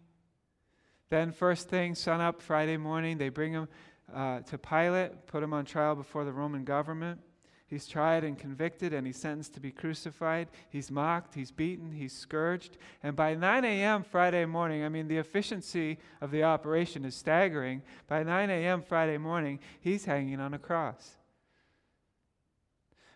Then, 1.10 1.32
first 1.32 1.68
thing, 1.68 1.94
sun 1.94 2.20
up 2.20 2.40
Friday 2.40 2.76
morning, 2.76 3.18
they 3.18 3.30
bring 3.30 3.52
him 3.52 3.68
uh, 4.14 4.40
to 4.40 4.58
Pilate, 4.58 5.26
put 5.26 5.42
him 5.42 5.52
on 5.52 5.64
trial 5.64 5.94
before 5.94 6.24
the 6.24 6.32
Roman 6.32 6.64
government. 6.64 7.20
He's 7.66 7.86
tried 7.86 8.24
and 8.24 8.38
convicted, 8.38 8.94
and 8.94 9.06
he's 9.06 9.18
sentenced 9.18 9.52
to 9.54 9.60
be 9.60 9.70
crucified. 9.70 10.48
He's 10.70 10.90
mocked, 10.90 11.34
he's 11.34 11.50
beaten, 11.50 11.92
he's 11.92 12.14
scourged. 12.14 12.78
And 13.02 13.14
by 13.14 13.34
9 13.34 13.64
a.m. 13.64 14.02
Friday 14.02 14.46
morning, 14.46 14.82
I 14.82 14.88
mean, 14.88 15.06
the 15.06 15.18
efficiency 15.18 15.98
of 16.22 16.30
the 16.30 16.44
operation 16.44 17.04
is 17.04 17.14
staggering. 17.14 17.82
By 18.06 18.22
9 18.22 18.48
a.m. 18.48 18.82
Friday 18.82 19.18
morning, 19.18 19.58
he's 19.80 20.06
hanging 20.06 20.40
on 20.40 20.54
a 20.54 20.58
cross. 20.58 21.16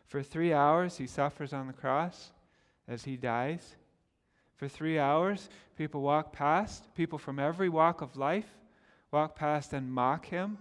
For 0.07 0.23
three 0.23 0.53
hours, 0.53 0.99
he 0.99 1.07
suffers 1.07 1.55
on 1.55 1.67
the 1.67 1.73
cross 1.73 2.33
as 2.87 3.05
he 3.05 3.17
dies. 3.17 3.77
For 4.57 4.69
three 4.69 4.99
hours, 4.99 5.49
people 5.79 6.03
walk 6.03 6.35
past, 6.35 6.95
people 6.95 7.19
from 7.19 7.39
every 7.39 7.71
walk 7.71 8.03
of 8.03 8.19
life 8.19 8.59
walk 9.13 9.37
past 9.37 9.73
and 9.73 9.93
mock 9.93 10.27
him 10.27 10.59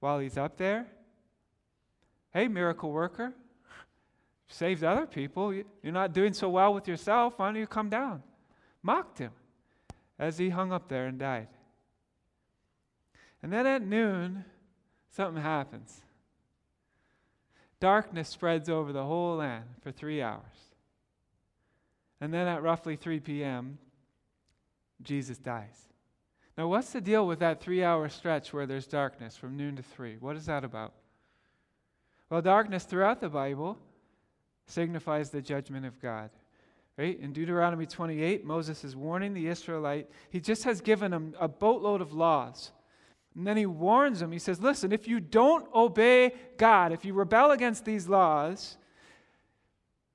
while 0.00 0.18
he's 0.18 0.36
up 0.36 0.56
there. 0.56 0.86
Hey, 2.32 2.48
miracle 2.48 2.90
worker, 2.90 3.32
saved 4.48 4.84
other 4.84 5.06
people. 5.06 5.52
You're 5.54 5.92
not 5.92 6.12
doing 6.12 6.32
so 6.32 6.48
well 6.48 6.74
with 6.74 6.86
yourself. 6.86 7.38
Why 7.38 7.46
don't 7.46 7.56
you 7.56 7.66
come 7.66 7.88
down? 7.88 8.22
Mocked 8.82 9.18
him 9.18 9.32
as 10.18 10.38
he 10.38 10.50
hung 10.50 10.72
up 10.72 10.88
there 10.88 11.06
and 11.06 11.18
died. 11.18 11.48
And 13.42 13.52
then 13.52 13.66
at 13.66 13.82
noon, 13.82 14.44
something 15.10 15.42
happens. 15.42 16.02
Darkness 17.80 18.28
spreads 18.28 18.68
over 18.68 18.92
the 18.92 19.04
whole 19.04 19.36
land 19.36 19.64
for 19.82 19.92
three 19.92 20.22
hours. 20.22 20.42
And 22.20 22.32
then 22.32 22.46
at 22.46 22.62
roughly 22.62 22.96
3 22.96 23.20
p.m., 23.20 23.78
Jesus 25.02 25.36
dies. 25.36 25.85
Now, 26.56 26.68
what's 26.68 26.90
the 26.90 27.00
deal 27.00 27.26
with 27.26 27.40
that 27.40 27.60
three 27.60 27.84
hour 27.84 28.08
stretch 28.08 28.52
where 28.52 28.66
there's 28.66 28.86
darkness 28.86 29.36
from 29.36 29.56
noon 29.56 29.76
to 29.76 29.82
three? 29.82 30.16
What 30.18 30.36
is 30.36 30.46
that 30.46 30.64
about? 30.64 30.94
Well, 32.30 32.42
darkness 32.42 32.84
throughout 32.84 33.20
the 33.20 33.28
Bible 33.28 33.78
signifies 34.66 35.30
the 35.30 35.42
judgment 35.42 35.86
of 35.86 36.00
God. 36.00 36.30
Right? 36.96 37.20
In 37.20 37.32
Deuteronomy 37.32 37.84
28, 37.84 38.44
Moses 38.44 38.82
is 38.82 38.96
warning 38.96 39.34
the 39.34 39.48
Israelite. 39.48 40.08
He 40.30 40.40
just 40.40 40.64
has 40.64 40.80
given 40.80 41.10
them 41.10 41.34
a 41.38 41.46
boatload 41.46 42.00
of 42.00 42.14
laws. 42.14 42.72
And 43.34 43.46
then 43.46 43.58
he 43.58 43.66
warns 43.66 44.20
them. 44.20 44.32
He 44.32 44.38
says, 44.38 44.62
Listen, 44.62 44.92
if 44.92 45.06
you 45.06 45.20
don't 45.20 45.68
obey 45.74 46.32
God, 46.56 46.92
if 46.92 47.04
you 47.04 47.12
rebel 47.12 47.50
against 47.50 47.84
these 47.84 48.08
laws, 48.08 48.78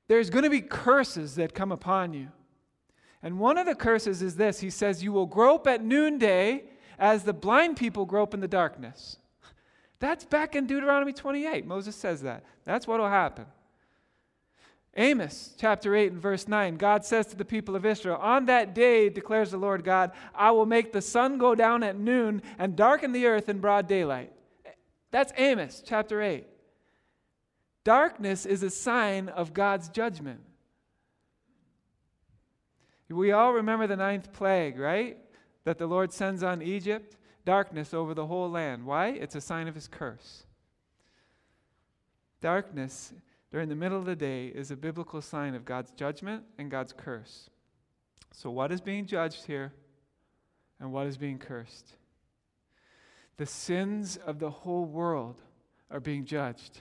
there's 0.07 0.31
going 0.31 0.43
to 0.43 0.49
be 0.49 0.61
curses 0.61 1.35
that 1.35 1.53
come 1.53 1.71
upon 1.71 2.13
you. 2.13 2.29
And 3.23 3.39
one 3.39 3.57
of 3.57 3.65
the 3.65 3.75
curses 3.75 4.21
is 4.21 4.35
this 4.35 4.59
He 4.59 4.69
says, 4.69 5.03
You 5.03 5.13
will 5.13 5.25
grope 5.25 5.67
at 5.67 5.83
noonday 5.83 6.63
as 6.97 7.23
the 7.23 7.33
blind 7.33 7.77
people 7.77 8.05
grope 8.05 8.33
in 8.33 8.39
the 8.39 8.47
darkness. 8.47 9.17
That's 9.99 10.25
back 10.25 10.55
in 10.55 10.65
Deuteronomy 10.65 11.13
28. 11.13 11.65
Moses 11.65 11.95
says 11.95 12.21
that. 12.23 12.43
That's 12.65 12.87
what 12.87 12.99
will 12.99 13.09
happen. 13.09 13.45
Amos 14.97 15.55
chapter 15.57 15.95
8 15.95 16.11
and 16.11 16.21
verse 16.21 16.47
9, 16.47 16.75
God 16.75 17.05
says 17.05 17.25
to 17.27 17.37
the 17.37 17.45
people 17.45 17.77
of 17.77 17.85
Israel, 17.85 18.17
On 18.19 18.45
that 18.47 18.75
day, 18.75 19.09
declares 19.09 19.51
the 19.51 19.57
Lord 19.57 19.85
God, 19.85 20.11
I 20.35 20.51
will 20.51 20.65
make 20.65 20.91
the 20.91 21.01
sun 21.01 21.37
go 21.37 21.55
down 21.55 21.81
at 21.81 21.97
noon 21.97 22.41
and 22.59 22.75
darken 22.75 23.13
the 23.13 23.25
earth 23.25 23.47
in 23.47 23.59
broad 23.59 23.87
daylight. 23.87 24.33
That's 25.11 25.31
Amos 25.37 25.81
chapter 25.85 26.21
8. 26.21 26.45
Darkness 27.83 28.45
is 28.45 28.63
a 28.63 28.69
sign 28.69 29.29
of 29.29 29.53
God's 29.53 29.87
judgment. 29.87 30.41
We 33.11 33.31
all 33.31 33.53
remember 33.53 33.87
the 33.87 33.97
ninth 33.97 34.31
plague, 34.33 34.79
right? 34.79 35.17
That 35.63 35.77
the 35.77 35.87
Lord 35.87 36.11
sends 36.11 36.43
on 36.43 36.61
Egypt 36.61 37.17
darkness 37.45 37.93
over 37.93 38.13
the 38.13 38.27
whole 38.27 38.49
land. 38.49 38.85
Why? 38.85 39.09
It's 39.09 39.35
a 39.35 39.41
sign 39.41 39.67
of 39.67 39.75
his 39.75 39.87
curse. 39.87 40.45
Darkness 42.41 43.13
during 43.51 43.69
the 43.69 43.75
middle 43.75 43.97
of 43.97 44.05
the 44.05 44.15
day 44.15 44.47
is 44.47 44.71
a 44.71 44.75
biblical 44.75 45.21
sign 45.21 45.55
of 45.55 45.65
God's 45.65 45.91
judgment 45.91 46.43
and 46.57 46.71
God's 46.71 46.93
curse. 46.93 47.49
So, 48.31 48.49
what 48.49 48.71
is 48.71 48.81
being 48.81 49.05
judged 49.05 49.45
here 49.45 49.73
and 50.79 50.91
what 50.91 51.07
is 51.07 51.17
being 51.17 51.37
cursed? 51.37 51.93
The 53.37 53.45
sins 53.45 54.17
of 54.17 54.39
the 54.39 54.49
whole 54.49 54.85
world 54.85 55.41
are 55.89 55.99
being 55.99 56.25
judged, 56.25 56.79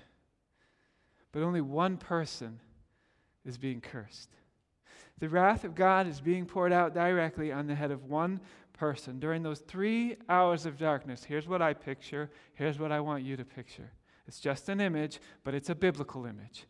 but 1.33 1.43
only 1.43 1.61
one 1.61 1.97
person 1.97 2.61
is 3.45 3.59
being 3.59 3.81
cursed. 3.81 4.31
The 5.21 5.29
wrath 5.29 5.65
of 5.65 5.75
God 5.75 6.07
is 6.07 6.21
being 6.21 6.47
poured 6.47 6.73
out 6.73 6.95
directly 6.95 7.53
on 7.53 7.67
the 7.67 7.75
head 7.75 7.91
of 7.91 8.05
one 8.05 8.41
person. 8.73 9.21
During 9.21 9.43
those 9.43 9.61
three 9.61 10.17
hours 10.29 10.65
of 10.65 10.79
darkness, 10.79 11.25
here's 11.25 11.47
what 11.47 11.61
I 11.61 11.75
picture. 11.75 12.31
Here's 12.55 12.79
what 12.79 12.91
I 12.91 13.01
want 13.01 13.23
you 13.23 13.37
to 13.37 13.45
picture. 13.45 13.93
It's 14.27 14.41
just 14.41 14.71
an 14.71 14.81
image, 14.81 15.21
but 15.45 15.55
it's 15.55 15.69
a 15.69 15.75
biblical 15.75 16.25
image. 16.25 16.65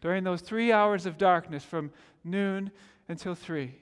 During 0.00 0.24
those 0.24 0.40
three 0.40 0.72
hours 0.72 1.04
of 1.04 1.18
darkness 1.18 1.62
from 1.62 1.92
noon 2.24 2.70
until 3.08 3.34
three, 3.34 3.74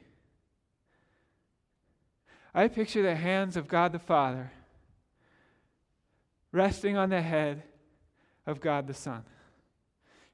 I 2.52 2.66
picture 2.66 3.02
the 3.02 3.14
hands 3.14 3.57
of 3.57 3.68
God 3.68 3.92
the 3.92 4.00
Father 4.00 4.50
resting 6.50 6.96
on 6.96 7.11
the 7.11 7.22
head 7.22 7.62
of 8.46 8.61
God 8.61 8.88
the 8.88 8.94
Son. 8.94 9.22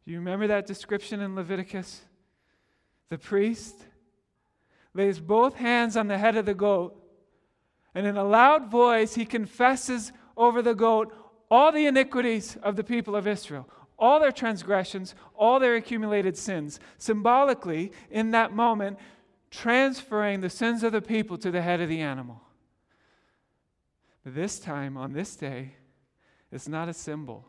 Do 0.06 0.12
you 0.12 0.18
remember 0.18 0.46
that 0.46 0.66
description 0.66 1.20
in 1.20 1.34
Leviticus? 1.34 2.02
The 3.10 3.18
priest 3.18 3.76
lays 4.94 5.20
both 5.20 5.56
hands 5.56 5.96
on 5.96 6.08
the 6.08 6.18
head 6.18 6.36
of 6.36 6.46
the 6.46 6.54
goat, 6.54 7.00
and 7.94 8.06
in 8.06 8.16
a 8.16 8.24
loud 8.24 8.70
voice, 8.70 9.14
he 9.14 9.24
confesses 9.24 10.12
over 10.36 10.62
the 10.62 10.74
goat 10.74 11.14
all 11.50 11.70
the 11.70 11.86
iniquities 11.86 12.56
of 12.62 12.76
the 12.76 12.84
people 12.84 13.14
of 13.14 13.26
Israel, 13.26 13.68
all 13.98 14.18
their 14.18 14.32
transgressions, 14.32 15.14
all 15.34 15.60
their 15.60 15.76
accumulated 15.76 16.36
sins. 16.36 16.80
Symbolically, 16.98 17.92
in 18.10 18.32
that 18.32 18.52
moment, 18.52 18.98
transferring 19.50 20.40
the 20.40 20.50
sins 20.50 20.82
of 20.82 20.92
the 20.92 21.00
people 21.00 21.38
to 21.38 21.50
the 21.50 21.62
head 21.62 21.80
of 21.80 21.88
the 21.88 22.00
animal. 22.00 22.40
But 24.24 24.34
this 24.34 24.58
time, 24.58 24.96
on 24.96 25.12
this 25.12 25.36
day, 25.36 25.74
it's 26.50 26.68
not 26.68 26.88
a 26.88 26.94
symbol, 26.94 27.46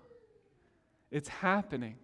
it's 1.10 1.30
happening. 1.30 1.96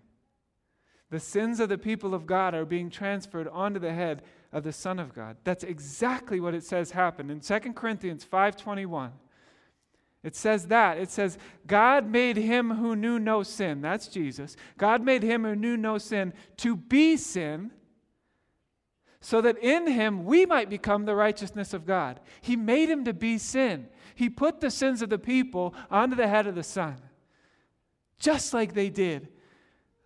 The 1.12 1.20
sins 1.20 1.60
of 1.60 1.68
the 1.68 1.78
people 1.78 2.16
of 2.16 2.26
God 2.26 2.56
are 2.56 2.66
being 2.66 2.90
transferred 2.90 3.50
onto 3.50 3.80
the 3.80 3.94
head 3.94 4.24
of 4.54 4.64
the 4.64 4.72
Son 4.72 4.98
of 4.98 5.14
God. 5.14 5.36
That's 5.44 5.66
exactly 5.66 6.40
what 6.40 6.56
it 6.56 6.64
says 6.64 6.92
happened. 6.92 7.30
In 7.30 7.42
2 7.42 7.76
Corinthians 7.76 8.26
5:21, 8.26 9.12
it 10.24 10.36
says 10.36 10.68
that. 10.68 10.98
It 10.98 11.10
says, 11.10 11.38
God 11.68 12.08
made 12.08 12.38
him 12.38 12.76
who 12.76 12.96
knew 12.96 13.20
no 13.20 13.44
sin. 13.44 13.82
That's 13.82 14.08
Jesus. 14.08 14.56
God 14.78 15.04
made 15.04 15.24
him 15.24 15.44
who 15.44 15.56
knew 15.56 15.76
no 15.76 15.98
sin 15.98 16.34
to 16.58 16.78
be 16.78 17.18
sin 17.18 17.72
so 19.20 19.42
that 19.42 19.58
in 19.58 19.88
him 19.88 20.24
we 20.24 20.46
might 20.46 20.70
become 20.70 21.06
the 21.06 21.16
righteousness 21.16 21.74
of 21.74 21.86
God. 21.86 22.22
He 22.40 22.56
made 22.56 22.90
him 22.90 23.04
to 23.06 23.14
be 23.14 23.38
sin. 23.38 23.88
He 24.16 24.30
put 24.30 24.62
the 24.62 24.72
sins 24.72 25.02
of 25.02 25.10
the 25.10 25.20
people 25.20 25.74
onto 25.90 26.16
the 26.16 26.28
head 26.28 26.48
of 26.48 26.56
the 26.56 26.64
Son, 26.64 26.98
just 28.18 28.54
like 28.54 28.74
they 28.74 28.90
did 28.90 29.28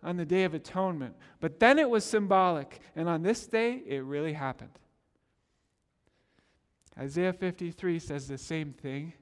on 0.06 0.16
the 0.16 0.24
Day 0.24 0.44
of 0.44 0.54
Atonement. 0.54 1.16
But 1.40 1.58
then 1.58 1.80
it 1.80 1.90
was 1.90 2.04
symbolic, 2.04 2.80
and 2.94 3.08
on 3.08 3.22
this 3.22 3.46
day, 3.46 3.82
it 3.84 4.04
really 4.04 4.32
happened. 4.32 4.78
Isaiah 6.96 7.32
53 7.32 7.98
says 7.98 8.28
the 8.28 8.38
same 8.38 8.72
thing, 8.72 9.12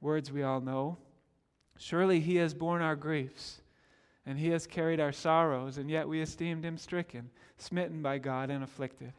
words 0.00 0.32
we 0.32 0.42
all 0.42 0.62
know. 0.62 0.96
Surely 1.78 2.20
he 2.20 2.36
has 2.36 2.54
borne 2.54 2.80
our 2.80 2.96
griefs, 2.96 3.60
and 4.24 4.38
he 4.38 4.48
has 4.48 4.66
carried 4.66 4.98
our 4.98 5.12
sorrows, 5.12 5.76
and 5.76 5.90
yet 5.90 6.08
we 6.08 6.22
esteemed 6.22 6.64
him 6.64 6.78
stricken, 6.78 7.30
smitten 7.58 8.00
by 8.00 8.16
God, 8.16 8.48
and 8.48 8.64
afflicted. 8.64 9.12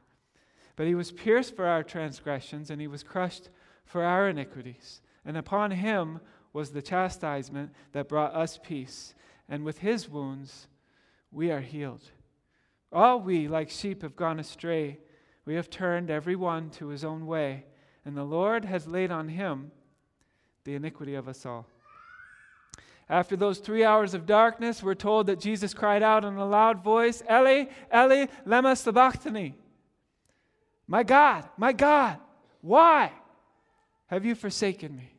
But 0.76 0.88
he 0.88 0.96
was 0.96 1.12
pierced 1.12 1.56
for 1.56 1.68
our 1.68 1.84
transgressions, 1.84 2.72
and 2.72 2.82
he 2.82 2.88
was 2.88 3.04
crushed 3.04 3.50
for 3.86 4.04
our 4.04 4.28
iniquities. 4.28 5.02
And 5.24 5.38
upon 5.38 5.70
him 5.70 6.20
was 6.52 6.72
the 6.72 6.82
chastisement 6.82 7.72
that 7.92 8.10
brought 8.10 8.34
us 8.34 8.60
peace, 8.62 9.14
and 9.48 9.64
with 9.64 9.80
his 9.80 10.10
wounds 10.10 10.68
we 11.32 11.52
are 11.52 11.62
healed. 11.62 12.04
All 12.92 13.20
we, 13.20 13.48
like 13.48 13.70
sheep, 13.70 14.02
have 14.02 14.16
gone 14.16 14.40
astray. 14.40 15.00
We 15.46 15.56
have 15.56 15.70
turned 15.70 16.10
every 16.12 16.36
one 16.36 16.70
to 16.72 16.88
his 16.88 17.04
own 17.04 17.26
way, 17.26 17.66
and 18.06 18.16
the 18.16 18.24
Lord 18.24 18.66
has 18.66 18.88
laid 18.88 19.12
on 19.12 19.30
him 19.30 19.72
the 20.64 20.76
iniquity 20.76 21.16
of 21.16 21.28
us 21.28 21.46
all. 21.46 21.66
After 23.10 23.36
those 23.36 23.60
three 23.60 23.84
hours 23.84 24.14
of 24.14 24.26
darkness, 24.26 24.82
we're 24.82 24.96
told 24.96 25.28
that 25.28 25.40
Jesus 25.40 25.74
cried 25.74 26.04
out 26.04 26.24
in 26.24 26.36
a 26.36 26.46
loud 26.46 26.84
voice, 26.84 27.22
Eli, 27.30 27.66
Eli, 27.94 28.28
lema 28.46 28.78
sabachthani. 28.78 29.56
My 30.88 31.04
God, 31.04 31.48
my 31.58 31.74
God, 31.74 32.20
why 32.62 33.12
have 34.08 34.26
you 34.26 34.36
forsaken 34.36 34.96
me? 34.96 35.14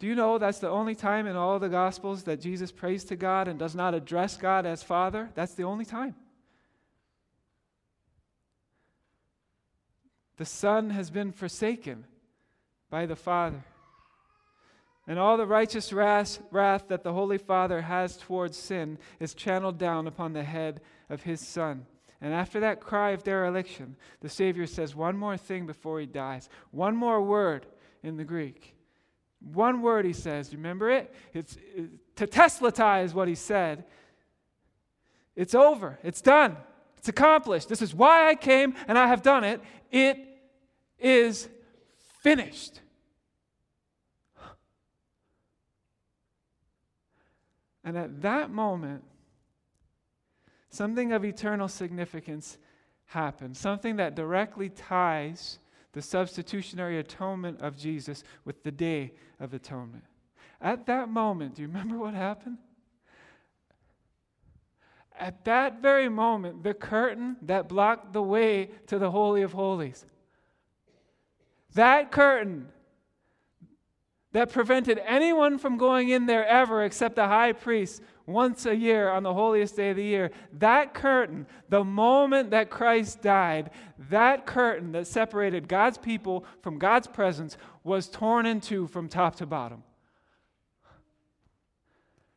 Do 0.00 0.06
you 0.06 0.14
know 0.14 0.38
that's 0.38 0.58
the 0.60 0.70
only 0.70 0.94
time 0.94 1.26
in 1.26 1.36
all 1.36 1.58
the 1.58 1.68
Gospels 1.68 2.22
that 2.24 2.40
Jesus 2.40 2.72
prays 2.72 3.04
to 3.04 3.16
God 3.16 3.48
and 3.48 3.58
does 3.58 3.74
not 3.74 3.92
address 3.92 4.34
God 4.34 4.64
as 4.64 4.82
Father? 4.82 5.28
That's 5.34 5.52
the 5.52 5.64
only 5.64 5.84
time. 5.84 6.14
The 10.38 10.46
Son 10.46 10.88
has 10.88 11.10
been 11.10 11.32
forsaken 11.32 12.06
by 12.88 13.04
the 13.04 13.14
Father. 13.14 13.62
And 15.06 15.18
all 15.18 15.36
the 15.36 15.46
righteous 15.46 15.92
wrath, 15.92 16.40
wrath 16.50 16.88
that 16.88 17.02
the 17.02 17.12
Holy 17.12 17.36
Father 17.36 17.82
has 17.82 18.16
towards 18.16 18.56
sin 18.56 18.96
is 19.18 19.34
channeled 19.34 19.76
down 19.76 20.06
upon 20.06 20.32
the 20.32 20.44
head 20.44 20.80
of 21.10 21.24
his 21.24 21.46
Son. 21.46 21.84
And 22.22 22.32
after 22.32 22.60
that 22.60 22.80
cry 22.80 23.10
of 23.10 23.22
dereliction, 23.22 23.96
the 24.20 24.30
Savior 24.30 24.66
says 24.66 24.94
one 24.94 25.18
more 25.18 25.36
thing 25.36 25.66
before 25.66 26.00
he 26.00 26.06
dies. 26.06 26.48
One 26.70 26.96
more 26.96 27.20
word 27.20 27.66
in 28.02 28.16
the 28.16 28.24
Greek. 28.24 28.76
One 29.40 29.82
word 29.82 30.04
he 30.04 30.12
says. 30.12 30.52
Remember 30.52 30.90
it? 30.90 31.14
It's 31.32 31.56
it, 31.74 32.14
tetelestai 32.16 33.04
is 33.04 33.14
what 33.14 33.28
he 33.28 33.34
said. 33.34 33.84
It's 35.34 35.54
over. 35.54 35.98
It's 36.02 36.20
done. 36.20 36.56
It's 36.98 37.08
accomplished. 37.08 37.68
This 37.68 37.80
is 37.80 37.94
why 37.94 38.28
I 38.28 38.34
came 38.34 38.74
and 38.86 38.98
I 38.98 39.06
have 39.06 39.22
done 39.22 39.44
it. 39.44 39.62
It 39.90 40.18
is 40.98 41.48
finished. 42.20 42.80
And 47.82 47.96
at 47.96 48.20
that 48.22 48.50
moment, 48.50 49.02
something 50.68 51.12
of 51.12 51.24
eternal 51.24 51.68
significance 51.68 52.58
happened, 53.06 53.56
something 53.56 53.96
that 53.96 54.14
directly 54.14 54.68
ties 54.68 55.58
the 55.92 56.02
substitutionary 56.02 56.98
atonement 56.98 57.60
of 57.60 57.76
Jesus 57.76 58.22
with 58.44 58.62
the 58.62 58.70
day 58.70 59.12
of 59.38 59.54
atonement. 59.54 60.04
At 60.60 60.86
that 60.86 61.08
moment, 61.08 61.54
do 61.54 61.62
you 61.62 61.68
remember 61.68 61.98
what 61.98 62.14
happened? 62.14 62.58
At 65.18 65.44
that 65.44 65.82
very 65.82 66.08
moment, 66.08 66.62
the 66.62 66.74
curtain 66.74 67.36
that 67.42 67.68
blocked 67.68 68.12
the 68.12 68.22
way 68.22 68.70
to 68.86 68.98
the 68.98 69.10
Holy 69.10 69.42
of 69.42 69.52
Holies, 69.52 70.06
that 71.74 72.10
curtain 72.10 72.68
that 74.32 74.52
prevented 74.52 75.00
anyone 75.04 75.58
from 75.58 75.76
going 75.76 76.10
in 76.10 76.26
there 76.26 76.46
ever 76.46 76.84
except 76.84 77.16
the 77.16 77.26
high 77.26 77.52
priest 77.52 78.02
once 78.26 78.64
a 78.64 78.76
year 78.76 79.10
on 79.10 79.24
the 79.24 79.34
holiest 79.34 79.76
day 79.76 79.90
of 79.90 79.96
the 79.96 80.04
year. 80.04 80.30
That 80.52 80.94
curtain, 80.94 81.46
the 81.68 81.82
moment 81.82 82.50
that 82.50 82.70
Christ 82.70 83.22
died, 83.22 83.70
that 84.08 84.46
curtain 84.46 84.92
that 84.92 85.08
separated 85.08 85.68
God's 85.68 85.98
people 85.98 86.44
from 86.62 86.78
God's 86.78 87.08
presence 87.08 87.56
was 87.82 88.08
torn 88.08 88.46
in 88.46 88.60
two 88.60 88.86
from 88.86 89.08
top 89.08 89.36
to 89.36 89.46
bottom. 89.46 89.82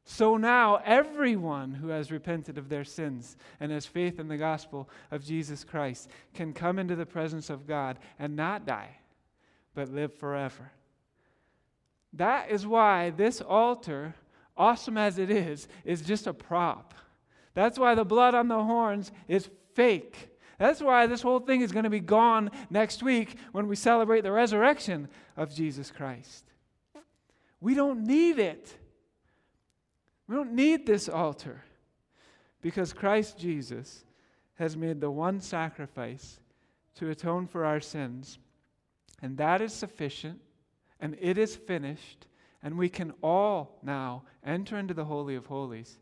So 0.05 0.35
now, 0.35 0.81
everyone 0.83 1.75
who 1.75 1.87
has 1.87 2.11
repented 2.11 2.57
of 2.57 2.67
their 2.67 2.83
sins 2.83 3.37
and 3.59 3.71
has 3.71 3.85
faith 3.85 4.19
in 4.19 4.27
the 4.27 4.37
gospel 4.37 4.89
of 5.11 5.23
Jesus 5.23 5.63
Christ 5.63 6.09
can 6.33 6.53
come 6.53 6.77
into 6.77 6.95
the 6.95 7.05
presence 7.05 7.49
of 7.49 7.65
God 7.67 7.99
and 8.19 8.35
not 8.35 8.65
die, 8.65 8.97
but 9.73 9.89
live 9.89 10.13
forever. 10.13 10.71
That 12.13 12.51
is 12.51 12.65
why 12.67 13.09
this 13.09 13.41
altar 13.41 14.15
awesome 14.55 14.97
as 14.97 15.17
it 15.17 15.29
is, 15.29 15.67
is 15.83 16.01
just 16.01 16.27
a 16.27 16.33
prop. 16.33 16.93
That's 17.53 17.79
why 17.79 17.95
the 17.95 18.05
blood 18.05 18.35
on 18.35 18.47
the 18.47 18.63
horns 18.63 19.11
is 19.27 19.49
fake. 19.73 20.29
That's 20.59 20.81
why 20.81 21.07
this 21.07 21.21
whole 21.21 21.39
thing 21.39 21.61
is 21.61 21.71
going 21.71 21.83
to 21.83 21.89
be 21.89 21.99
gone 21.99 22.51
next 22.69 23.03
week 23.03 23.37
when 23.51 23.67
we 23.67 23.75
celebrate 23.75 24.21
the 24.21 24.31
resurrection 24.31 25.07
of 25.35 25.53
Jesus 25.53 25.91
Christ. 25.91 26.45
We 27.59 27.73
don't 27.73 28.05
need 28.05 28.39
it. 28.39 28.75
We 30.27 30.35
don't 30.35 30.53
need 30.53 30.85
this 30.85 31.09
altar 31.09 31.63
because 32.61 32.93
Christ 32.93 33.37
Jesus 33.37 34.05
has 34.55 34.77
made 34.77 35.01
the 35.01 35.11
one 35.11 35.41
sacrifice 35.41 36.39
to 36.95 37.09
atone 37.09 37.47
for 37.47 37.65
our 37.65 37.79
sins, 37.79 38.37
and 39.21 39.37
that 39.37 39.61
is 39.61 39.73
sufficient, 39.73 40.39
and 41.03 41.17
it 41.19 41.37
is 41.37 41.57
finished, 41.57 42.27
and 42.63 42.77
we 42.77 42.87
can 42.87 43.13
all 43.21 43.77
now 43.83 44.23
enter 44.45 44.77
into 44.77 44.93
the 44.93 45.03
Holy 45.03 45.35
of 45.35 45.47
Holies 45.47 45.99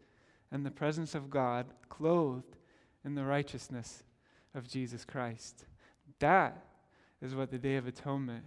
and 0.51 0.63
the 0.63 0.69
presence 0.69 1.15
of 1.15 1.27
God, 1.27 1.65
clothed 1.89 2.55
in 3.03 3.15
the 3.15 3.25
righteousness 3.25 4.03
of 4.53 4.69
Jesus 4.69 5.03
Christ. 5.03 5.65
That 6.19 6.67
is 7.19 7.33
what 7.33 7.49
the 7.49 7.57
Day 7.57 7.77
of 7.77 7.87
Atonement 7.87 8.43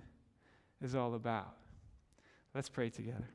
is 0.80 0.94
all 0.94 1.16
about. 1.16 1.56
Let's 2.54 2.68
pray 2.68 2.88
together. 2.88 3.28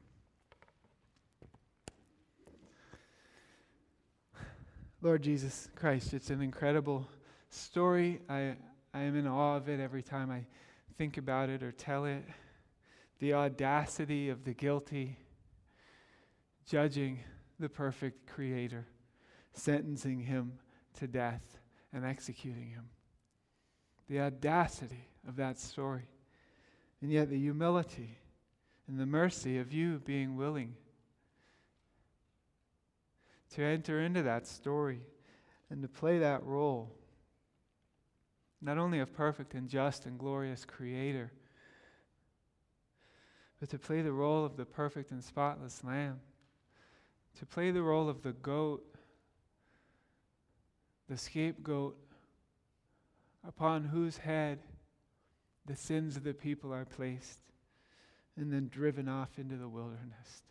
Lord 5.02 5.24
Jesus 5.24 5.68
Christ, 5.76 6.14
it's 6.14 6.30
an 6.30 6.42
incredible 6.42 7.06
story. 7.50 8.22
I, 8.30 8.56
I 8.94 9.02
am 9.02 9.18
in 9.18 9.28
awe 9.28 9.58
of 9.58 9.68
it 9.68 9.82
every 9.82 10.04
time 10.04 10.32
I 10.32 10.46
think 10.98 11.18
about 11.18 11.50
it 11.50 11.62
or 11.62 11.74
tell 11.74 12.06
it 12.06 12.24
the 13.20 13.34
audacity 13.34 14.30
of 14.30 14.46
the 14.46 14.54
guilty, 14.54 15.18
judging 16.66 17.20
the 17.60 17.70
perfect 17.70 18.26
Creator, 18.28 18.88
sentencing 19.54 20.22
him 20.22 20.54
to 20.98 21.08
death 21.08 21.60
and 21.92 22.06
executing 22.06 22.70
him. 22.70 22.90
The 24.10 24.22
audacity 24.22 25.10
of 25.28 25.36
that 25.36 25.60
story. 25.60 26.08
And 27.02 27.12
yet 27.12 27.30
the 27.30 27.38
humility 27.38 28.18
and 28.88 29.00
the 29.00 29.06
mercy 29.06 29.58
of 29.60 29.72
you 29.72 30.00
being 30.00 30.36
willing 30.36 30.76
to 33.56 33.64
enter 33.64 34.02
into 34.02 34.24
that 34.24 34.48
story 34.48 35.02
and 35.70 35.82
to 35.82 35.88
play 35.88 36.20
that 36.20 36.44
role, 36.44 36.96
not 38.62 38.78
only 38.78 39.00
of 39.00 39.14
perfect 39.14 39.54
and 39.54 39.70
just 39.70 40.06
and 40.06 40.18
glorious 40.18 40.66
Creator 40.66 41.32
but 43.60 43.70
to 43.70 43.78
play 43.78 44.02
the 44.02 44.12
role 44.12 44.46
of 44.46 44.56
the 44.56 44.66
perfect 44.66 45.12
and 45.12 45.24
spotless 45.24 45.84
lamb, 45.84 46.20
to 47.38 47.46
play 47.46 47.72
the 47.72 47.82
role 47.82 48.10
of 48.10 48.22
the 48.22 48.34
goat, 48.34 48.84
the 51.10 51.18
scapegoat 51.18 51.98
upon 53.48 53.86
whose 53.86 54.18
head 54.18 54.60
the 55.66 55.76
sins 55.76 56.16
of 56.18 56.24
the 56.24 56.34
people 56.34 56.74
are 56.74 56.86
placed 56.86 57.40
and 58.38 58.52
then 58.52 58.70
driven 58.70 59.10
off 59.10 59.38
into 59.38 59.56
the 59.56 59.68
wilderness. 59.68 60.44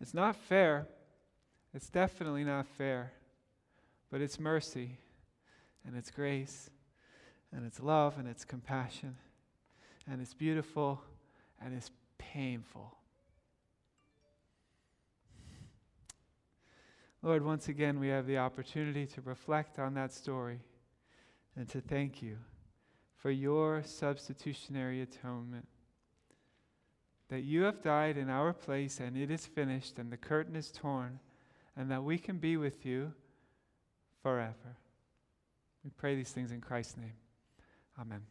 It's 0.00 0.14
not 0.14 0.36
fair. 0.36 0.86
It's 1.74 1.90
definitely 1.90 2.44
not 2.44 2.66
fair. 2.66 3.12
But 4.10 4.20
it's 4.20 4.40
mercy 4.40 4.98
and 5.86 5.96
it's 5.96 6.10
grace 6.10 6.70
and 7.52 7.66
it's 7.66 7.80
love 7.80 8.18
and 8.18 8.28
it's 8.28 8.44
compassion 8.44 9.16
and 10.10 10.20
it's 10.20 10.34
beautiful 10.34 11.02
and 11.60 11.74
it's 11.74 11.90
painful. 12.18 12.96
Lord, 17.22 17.44
once 17.44 17.68
again, 17.68 18.00
we 18.00 18.08
have 18.08 18.26
the 18.26 18.38
opportunity 18.38 19.06
to 19.06 19.20
reflect 19.20 19.78
on 19.78 19.94
that 19.94 20.12
story 20.12 20.60
and 21.54 21.68
to 21.68 21.80
thank 21.80 22.22
you 22.22 22.38
for 23.16 23.30
your 23.30 23.82
substitutionary 23.84 25.02
atonement. 25.02 25.68
That 27.28 27.42
you 27.42 27.62
have 27.62 27.82
died 27.82 28.16
in 28.16 28.30
our 28.30 28.52
place 28.52 28.98
and 29.00 29.16
it 29.16 29.30
is 29.30 29.44
finished 29.44 29.98
and 29.98 30.10
the 30.10 30.16
curtain 30.16 30.56
is 30.56 30.72
torn, 30.72 31.20
and 31.76 31.90
that 31.90 32.02
we 32.02 32.18
can 32.18 32.38
be 32.38 32.56
with 32.56 32.84
you 32.84 33.12
forever. 34.22 34.76
We 35.84 35.90
pray 35.90 36.16
these 36.16 36.32
things 36.32 36.52
in 36.52 36.60
Christ's 36.60 36.96
name. 36.96 37.14
Amen. 38.00 38.22